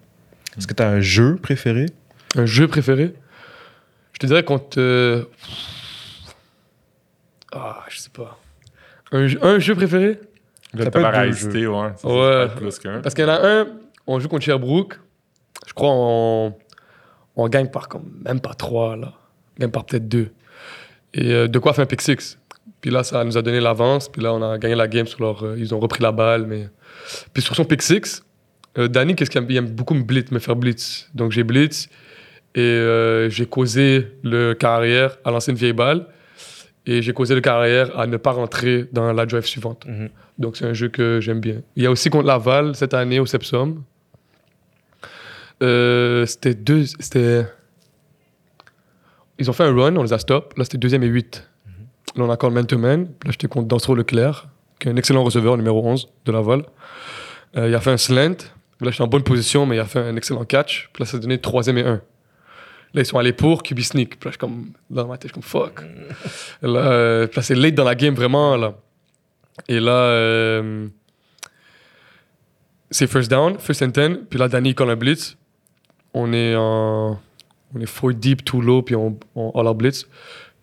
[0.58, 1.88] Est-ce que tu as un jeu préféré?
[2.36, 3.14] Un jeu préféré?
[4.14, 4.78] Je te dirais contre.
[4.80, 5.24] euh,
[7.54, 8.38] Ah, je sais pas.
[9.12, 10.20] Un, jeu- un jeu préféré?
[10.78, 11.90] Ça peut être ouais.
[11.98, 12.48] Ça, Ouais.
[12.56, 13.02] plus qu'un.
[13.02, 13.68] Parce qu'il y en a un,
[14.08, 15.00] on joue contre Sherbrooke.
[15.68, 16.54] Je crois on,
[17.36, 19.14] on gagne par comme, même pas trois, là.
[19.60, 20.30] Gagne par peut-être deux.
[21.14, 22.38] Et euh, de quoi faire un pick six.
[22.80, 24.10] Puis là, ça nous a donné l'avance.
[24.10, 25.44] Puis là, on a gagné la game sur leur.
[25.44, 26.46] euh, ils ont repris la balle.
[26.48, 26.68] Mais...
[27.34, 28.24] Puis sur son pick six,
[28.78, 29.48] euh, Danny, qu'est-ce qu'il aime?
[29.50, 31.10] Il aime beaucoup me blitz, me faire blitz.
[31.14, 31.90] Donc j'ai blitz.
[32.56, 36.08] Et euh, j'ai causé le carrière à lancer une vieille balle.
[36.86, 39.86] Et j'ai causé le carrière à ne pas rentrer dans la drive suivante.
[39.86, 40.10] Mhm.
[40.40, 41.62] Donc c'est un jeu que j'aime bien.
[41.76, 43.84] Il y a aussi contre Laval cette année au Sepsum.
[45.60, 46.86] C'était deux.
[46.86, 47.46] C'était.
[49.42, 50.54] Ils ont fait un run, on les a stop.
[50.56, 51.50] Là, c'était deuxième et huit.
[52.16, 53.06] Là, on a encore le man-to-man.
[53.26, 54.48] Là, j'étais contre Dansereau Leclerc,
[54.80, 56.64] qui est un excellent receveur, numéro 11 de Laval.
[57.58, 58.38] Euh, il a fait un slant.
[58.82, 60.92] Là, j'étais en bonne position, mais il a fait un excellent catch.
[60.94, 62.02] Puis là, ça a donné troisième et un.
[62.94, 64.20] Là, ils sont allés pour QB sneak.
[64.20, 65.82] Puis là, je suis comme, dans ma tête, je suis comme fuck.
[66.62, 68.56] Là, euh, là, c'est late dans la game, vraiment.
[68.58, 68.76] Là.
[69.68, 70.88] Et là, euh,
[72.92, 74.26] c'est first down, first and ten.
[74.30, 75.36] Puis là, Danny, quand on a blitz,
[76.14, 77.20] on est en.
[77.76, 80.06] On est four deep, tout low, puis on, on all out blitz.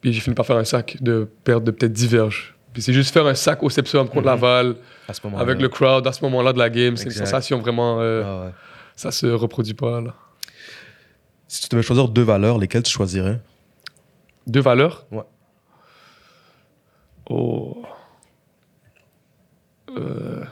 [0.00, 2.54] Puis j'ai fini par faire un sac de perte de peut-être 10 verges.
[2.72, 4.76] Puis c'est juste faire un sac au Sepsum contre Laval,
[5.08, 5.42] À ce moment-là.
[5.42, 6.96] avec le crowd à ce moment-là de la game.
[6.96, 8.00] C'est une sensation vraiment.
[8.00, 8.52] euh, Ah ouais.
[8.94, 10.14] Ça se reproduit pas, là.
[11.48, 13.40] Si tu devais choisir deux valeurs, lesquelles tu choisirais?
[14.46, 15.06] Deux valeurs?
[15.10, 15.22] Ouais.
[17.30, 17.82] Oh.
[19.96, 20.44] Euh,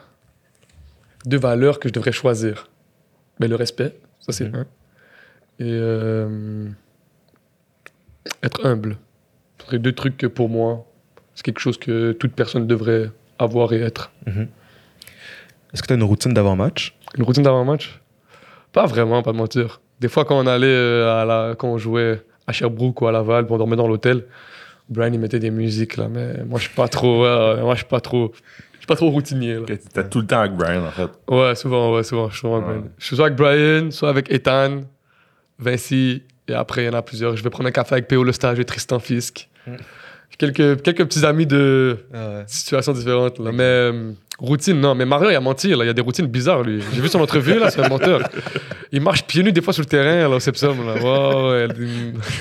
[1.27, 2.69] Deux valeurs que je devrais choisir.
[3.41, 4.55] Ben, le respect, ça c'est Mhm.
[4.61, 4.67] un.
[5.59, 6.69] Et euh,
[8.43, 8.97] être humble.
[9.59, 10.85] Ce serait deux trucs que pour moi,
[11.35, 14.11] c'est quelque chose que toute personne devrait avoir et être.
[15.73, 18.01] Est-ce que tu as une routine d'avant-match Une routine d'avant-match
[18.73, 19.81] Pas vraiment, pas de mentir.
[20.01, 23.13] Des fois, quand on allait euh, à la, quand on jouait à Sherbrooke ou à
[23.13, 24.25] Laval, puis on dormait dans l'hôtel,
[24.89, 27.79] Brian il mettait des musiques là, mais moi je suis pas trop, ouais, moi je
[27.79, 28.33] suis pas trop,
[28.75, 29.63] je suis pas trop routinier là.
[29.67, 31.11] T'étais tout le temps avec Brian, en fait.
[31.29, 32.75] Ouais, souvent, ouais, souvent, je suis souvent avec Ouais.
[32.79, 32.91] Brian.
[32.99, 34.83] Je suis soit avec Brian, soit avec Ethan,
[35.59, 37.37] Vinci, et après il y en a plusieurs.
[37.37, 38.23] Je vais prendre un café avec P.O.
[38.23, 39.49] Le Stage et Tristan Fisk.
[40.39, 41.99] Quelques, quelques petits amis de
[42.47, 43.39] situations différentes.
[43.39, 43.53] Là.
[43.53, 44.95] Mais euh, routine, non.
[44.95, 45.71] Mais Mario, il a menti.
[45.71, 45.85] Là.
[45.85, 46.83] Il y a des routines bizarres, lui.
[46.93, 48.21] J'ai vu son entrevue, là, c'est un menteur.
[48.93, 50.77] Il marche pieds nus des fois sur le terrain, là, au Sepsum.
[50.87, 50.95] Là.
[50.95, 51.69] Ouais.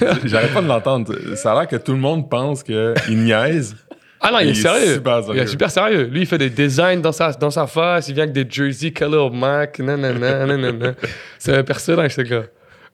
[0.25, 1.13] J'arrête pas de l'entendre.
[1.35, 3.75] Ça a l'air que tout le monde pense qu'il niaise.
[4.19, 4.93] Ah non, il est, Il est sérieux.
[4.95, 6.09] super Il est super sérieux.
[6.11, 8.09] Lui, il fait des designs dans sa, dans sa face.
[8.09, 9.79] Il vient avec des jerseys color Mac.
[9.79, 10.93] Nanana, nanana.
[11.37, 12.43] C'est un personnage, ce gars.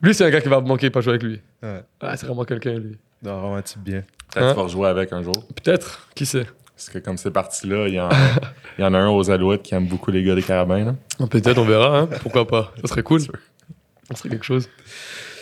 [0.02, 1.40] Lui, c'est un gars qui va me manquer pas jouer avec lui.
[1.62, 1.82] Ouais.
[2.00, 2.96] Ah, c'est vraiment quelqu'un, lui.
[3.22, 4.02] Non, vraiment un type bien.
[4.32, 4.48] Peut-être Hein?
[4.48, 5.46] que tu vas rejouer avec un jour.
[5.54, 6.08] Peut-être.
[6.14, 6.46] Qui sait?
[6.76, 8.08] Parce que comme c'est parti là, il y, en,
[8.78, 10.84] il y en a un aux Alouettes qui aime beaucoup les gars des Carabins.
[10.84, 10.94] Là.
[11.20, 12.00] Ah, Peut-être, on verra.
[12.00, 12.08] hein.
[12.22, 13.20] Pourquoi pas Ça serait cool.
[13.20, 14.68] Ça serait quelque chose.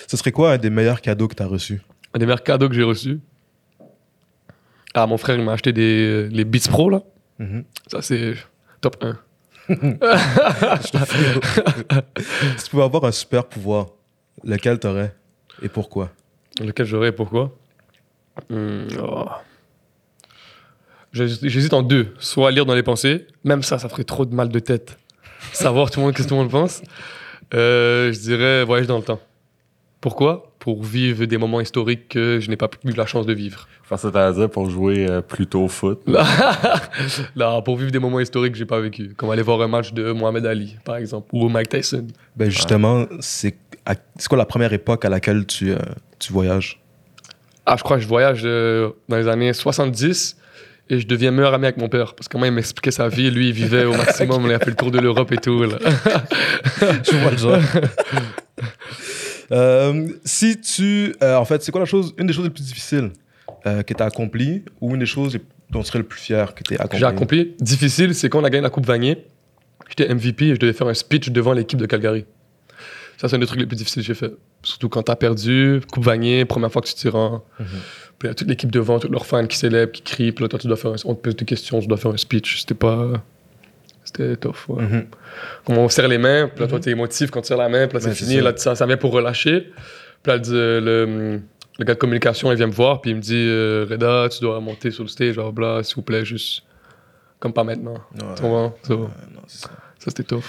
[0.07, 1.81] Ce serait quoi un des meilleurs cadeaux que tu as reçus
[2.13, 3.21] Un des meilleurs cadeaux que j'ai reçus.
[4.93, 7.01] Ah, mon frère, il m'a acheté des, les Beats Pro, là.
[7.39, 7.65] Mhm.
[7.87, 8.35] Ça, c'est
[8.81, 9.17] top 1.
[9.69, 9.77] Si
[12.65, 13.87] tu pouvais avoir un super pouvoir,
[14.45, 15.15] lequel t'aurais
[15.63, 16.11] et pourquoi?
[16.61, 17.57] Lequel j'aurais, pourquoi?
[18.49, 19.27] Hmm, oh.
[21.13, 22.15] J'hésite en deux.
[22.19, 24.97] Soit lire dans les pensées, même ça, ça ferait trop de mal de tête.
[25.53, 26.83] Savoir tout le monde, qu'est-ce que tout le monde pense.
[27.55, 29.21] Euh, je dirais voyage dans le temps.
[30.01, 30.53] Pourquoi?
[30.61, 33.67] Pour vivre des moments historiques que je n'ai pas eu la chance de vivre.
[33.83, 36.01] Faire ça à dire pour jouer euh, plutôt au foot.
[37.37, 39.15] Là, pour vivre des moments historiques que j'ai pas vécu.
[39.17, 42.07] Comme aller voir un match de Mohamed Ali, par exemple, ou Mike Tyson.
[42.37, 43.57] Ben justement, c'est
[44.17, 45.79] c'est quoi la première époque à laquelle tu, euh,
[46.19, 46.81] tu voyages?
[47.67, 50.37] Ah, je crois que je voyage euh, dans les années 70
[50.89, 52.15] et je deviens meilleur ami avec mon père.
[52.15, 53.31] Parce que moi, il m'expliquait sa vie.
[53.31, 54.45] Lui, il vivait au maximum.
[54.47, 55.63] il a fait le tour de l'Europe et tout.
[55.63, 55.79] là.
[57.05, 57.59] Je vois le genre.
[59.53, 61.13] Euh, si tu.
[61.21, 63.11] en fait, c'est quoi la chose, une des choses les plus difficiles
[63.65, 65.37] que tu as accompli ou une des choses
[65.71, 66.99] dont tu serais le plus fier que tu aies accompli?
[67.01, 67.55] J'ai accompli.
[67.59, 69.27] Difficile, c'est quand on a gagné la Coupe Vanier.
[69.89, 72.27] J'étais MVP et je devais faire un speech devant l'équipe de Calgary.
[73.21, 74.33] Ça, c'est un des trucs les plus difficiles que j'ai fait.
[74.63, 77.45] Surtout quand t'as perdu, Coupe Vanier, première fois que tu rends.
[77.59, 77.67] Mhm.
[78.19, 80.33] Puis il y a toute l'équipe devant, tous leurs fans qui célèbrent, qui crient.
[80.33, 80.97] Puis là, toi, tu dois faire un...
[81.05, 82.61] on te pose des questions, tu dois faire un speech.
[82.61, 83.23] C'était pas.
[84.05, 84.69] C'était tough.
[84.69, 84.83] Ouais.
[84.85, 85.07] Mhm.
[85.67, 87.87] Comme on serre les mains, puis là, toi, t'es émotif quand tu serres la main,
[87.89, 88.43] puis là, c'est Ouais, c'est fini, ça.
[88.43, 89.71] là, ça, ça vient pour relâcher.
[90.23, 91.41] Puis là, le, le,
[91.79, 94.41] le gars de communication, il vient me voir, puis il me dit euh, Reda, tu
[94.41, 96.63] dois monter sur le stage, bla, bla, s'il vous plaît, juste
[97.39, 97.95] comme pas maintenant.
[98.15, 98.35] Ouais.
[98.37, 98.43] Tu?
[98.43, 98.49] Ça,
[98.95, 99.09] Ouais,
[99.47, 99.69] ça.
[99.69, 99.71] ça,
[100.07, 100.45] c'était tough.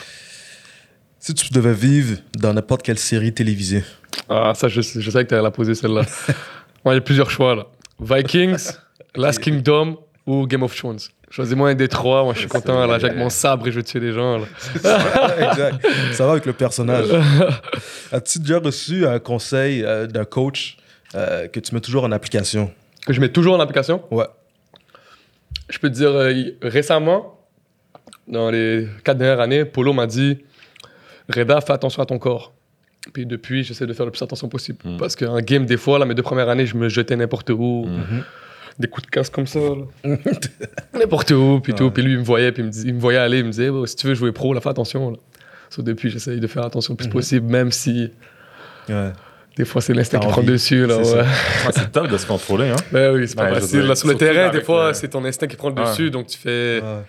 [1.24, 3.84] Si tu devais vivre dans n'importe quelle série télévisée,
[4.28, 6.02] Ah, ça, je, je savais que tu allais la poser, celle-là.
[6.84, 7.68] Moi, il y a plusieurs choix, là.
[8.00, 8.72] Vikings,
[9.16, 10.98] Last Kingdom ou Game of Thrones.
[11.30, 13.84] Choisis-moi un des trois, moi, je suis content, là, j'ai mon sabre et je vais
[13.84, 14.46] tuer des gens, là.
[15.52, 15.86] exact.
[16.12, 17.06] Ça va avec le personnage.
[18.12, 20.76] As-tu déjà reçu un conseil euh, d'un coach
[21.16, 22.70] euh, que tu mets toujours en application?
[23.06, 24.04] Que je mets toujours en application?
[24.12, 24.26] Ouais.
[25.70, 27.40] Je peux te dire, euh, récemment,
[28.28, 30.40] dans les quatre dernières années, Polo m'a dit
[31.32, 32.54] Reda, fais attention à ton corps.
[33.14, 34.78] Puis depuis, j'essaie de faire le plus attention possible.
[34.84, 34.98] Mm.
[34.98, 37.86] Parce qu'en game, des fois, là, mes deux premières années, je me jetais n'importe où.
[37.88, 38.24] Mm.
[38.80, 39.60] Des coups de casse comme ça.
[40.94, 41.92] n'importe où, puis tout.
[41.92, 43.52] Puis lui, il me voyait, puis il me, dis- il me voyait aller, il me
[43.52, 45.12] disait Oh, si tu veux jouer pro, là, fais attention.
[45.12, 45.18] Là.
[45.70, 47.14] So, depuis, j'essaie de faire attention le plus Mhm.
[47.14, 48.12] possible, même si
[48.90, 49.12] Ouais.
[49.58, 50.86] des fois, c'est l'instinct qui prend dessus.
[50.86, 51.26] Là, C'est ouais.
[51.72, 52.70] C'est top de se contrôler.
[52.70, 52.76] Hein?
[52.92, 53.82] Ben oui, c'est pas Ouais, facile.
[53.82, 55.84] Là, sur le terrain, des fois, le- c'est ton instinct qui prend le Ouais.
[55.90, 56.82] dessus, donc tu fais.
[56.84, 57.02] Ouais.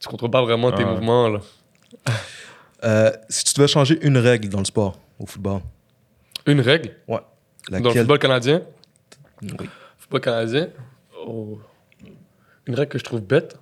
[0.00, 0.90] Tu contrôles pas vraiment tes Ouais.
[0.90, 1.28] mouvements.
[1.28, 1.40] Là.
[2.84, 5.60] Euh, si tu devais changer une règle dans le sport, au football,
[6.46, 6.96] Une règle?
[7.06, 7.20] Ouais.
[7.70, 8.62] dans le football canadien?
[9.42, 9.68] Oui.
[9.98, 10.68] Football canadien?
[11.24, 11.60] oh,
[12.66, 13.56] Une règle que je trouve bête?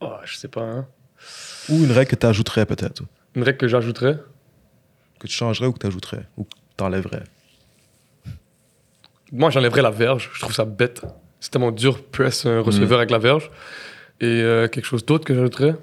[0.00, 0.86] Oh, je sais pas, hein.
[1.68, 3.02] Ou une règle que tu ajouterais peut-être
[3.34, 4.18] Une règle que j'ajouterais?
[5.20, 7.22] Que tu changerais ou que tu ajouterais Ou que tu enlèverais
[9.30, 10.30] Moi, j'enlèverais la verge.
[10.34, 11.02] Je trouve ça bête.
[11.40, 13.50] C'est tellement dur, press un receveur avec la verge.
[14.20, 15.74] Et euh, quelque chose d'autre que j'ajouterais?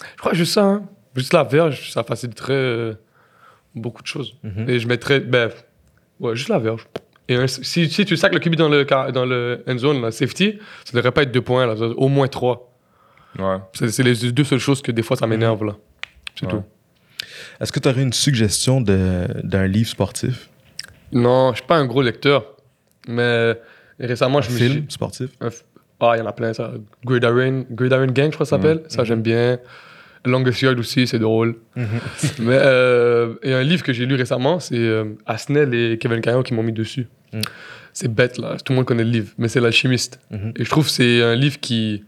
[0.00, 0.82] Je crois juste ça, hein.
[1.16, 2.94] Juste la verge, ça faciliterait euh,
[3.74, 4.36] beaucoup de choses.
[4.42, 4.68] Mhm.
[4.68, 5.50] Et je mettrais, ben,
[6.20, 6.86] ouais, juste la verge.
[7.28, 10.10] Et un- si, si tu sacs le QB dans le, dans le end zone, la
[10.10, 12.72] safety, ça devrait pas être deux points, là, au moins trois.
[13.38, 13.56] Ouais.
[13.74, 15.76] C'est les deux seules choses que des fois ça m'énerve, là.
[16.38, 16.52] C'est Ouais.
[16.52, 16.62] tout.
[17.60, 20.48] Est-ce que tu aurais une suggestion d'un livre sportif?
[21.12, 22.44] Non, je suis pas un gros lecteur.
[23.08, 23.56] Mais
[23.98, 24.68] récemment, Un je me suis.
[24.70, 25.30] film sportif?
[26.00, 26.72] Ah, il y en a plein, ça.
[27.04, 28.82] Gridiron, Gridiron Gang, je crois que ça s'appelle.
[28.88, 29.58] Ça, j'aime bien.
[30.24, 31.56] Longest Yard aussi, c'est drôle.
[31.76, 31.86] Mais
[32.48, 36.54] euh, et un livre que j'ai lu récemment, c'est euh, Asnel et Kevin Caillon qui
[36.54, 37.08] m'ont mis dessus.
[37.32, 37.40] Mm.
[37.92, 38.56] C'est bête, là.
[38.64, 40.20] Tout le monde connaît le livre, mais c'est L'Alchimiste.
[40.30, 40.52] Mhm.
[40.56, 42.04] Et je trouve que c'est un livre qui.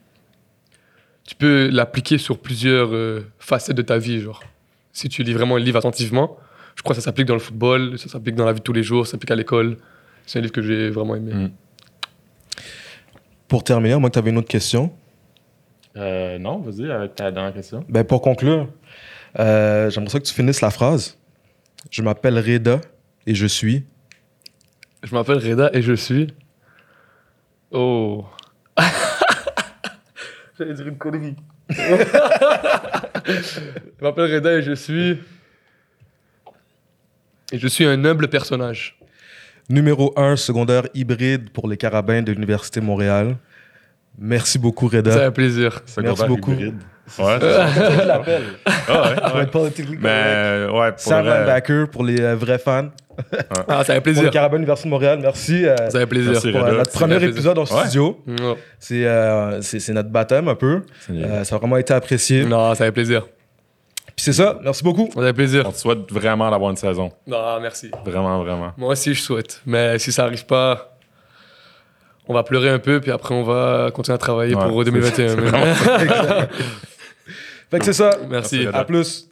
[1.26, 4.42] Tu peux l'appliquer sur plusieurs euh, facettes de ta vie, genre.
[4.92, 6.36] Si tu lis vraiment le livre attentivement,
[6.76, 8.72] je crois que ça s'applique dans le football, ça s'applique dans la vie de tous
[8.72, 9.76] les jours, ça s'applique à l'école.
[10.26, 11.32] C'est un livre que j'ai vraiment aimé.
[11.32, 11.50] Mm.
[13.48, 14.92] Pour terminer, moi, tu avais une autre question.
[15.96, 17.84] Euh, non, vas-y avec ta dernière question.
[17.88, 18.68] Ben, pour conclure,
[19.38, 21.18] euh, j'aimerais ça que tu finisses la phrase.
[21.90, 22.80] Je m'appelle Reda
[23.26, 23.84] et je suis.
[25.02, 26.28] Je m'appelle Reda et je suis.
[27.70, 28.24] Oh.
[30.58, 31.36] J'allais dire une connerie.
[31.70, 31.80] je
[34.00, 35.18] m'appelle Reda et je suis.
[37.52, 38.98] Et je suis un humble personnage.
[39.68, 43.36] Numéro 1, secondaire hybride pour les carabins de l'Université Montréal.
[44.18, 45.26] Merci beaucoup, C'est Reda.
[45.26, 45.80] un plaisir.
[45.86, 46.52] Secondaire beaucoup.
[46.52, 46.74] hybride.
[47.18, 47.66] Ouais, c'est ça.
[48.88, 49.70] Ah ouais, ouais.
[50.00, 52.88] Mais, Mais ouais, pour Sam vrai, Linebacker pour les euh, vrais fans.
[53.68, 54.30] Ah, c'est un plaisir.
[54.30, 55.66] carabins de Montréal, merci.
[55.66, 56.32] euh, C'est un plaisir.
[56.32, 56.52] Merci.
[56.52, 58.18] pour euh, notre C'est premier épisode en studio.
[58.78, 60.82] C'est euh, c'est- c'est notre baptême un peu.
[61.00, 61.12] c'est.
[61.12, 62.44] Euh, ça a vraiment été apprécié.
[62.44, 63.26] non c'est un plaisir.
[64.16, 65.08] Puis c'est ça, merci beaucoup.
[65.12, 65.64] C'est un plaisir.
[65.66, 67.10] On te souhaite vraiment d'avoir une saison.
[67.26, 67.90] Non, merci.
[68.04, 68.72] Vraiment, vraiment.
[68.76, 69.60] Moi aussi, je souhaite.
[69.66, 70.91] Mais si ça arrive pas,
[72.28, 74.90] on va pleurer un peu, puis après, on va continuer à travailler Ouais, pour c'est-
[74.90, 75.28] 2021.
[75.28, 76.46] c'est vraiment
[77.70, 78.10] Fait que c'est ça.
[78.28, 78.66] Merci.
[78.72, 79.28] À plus.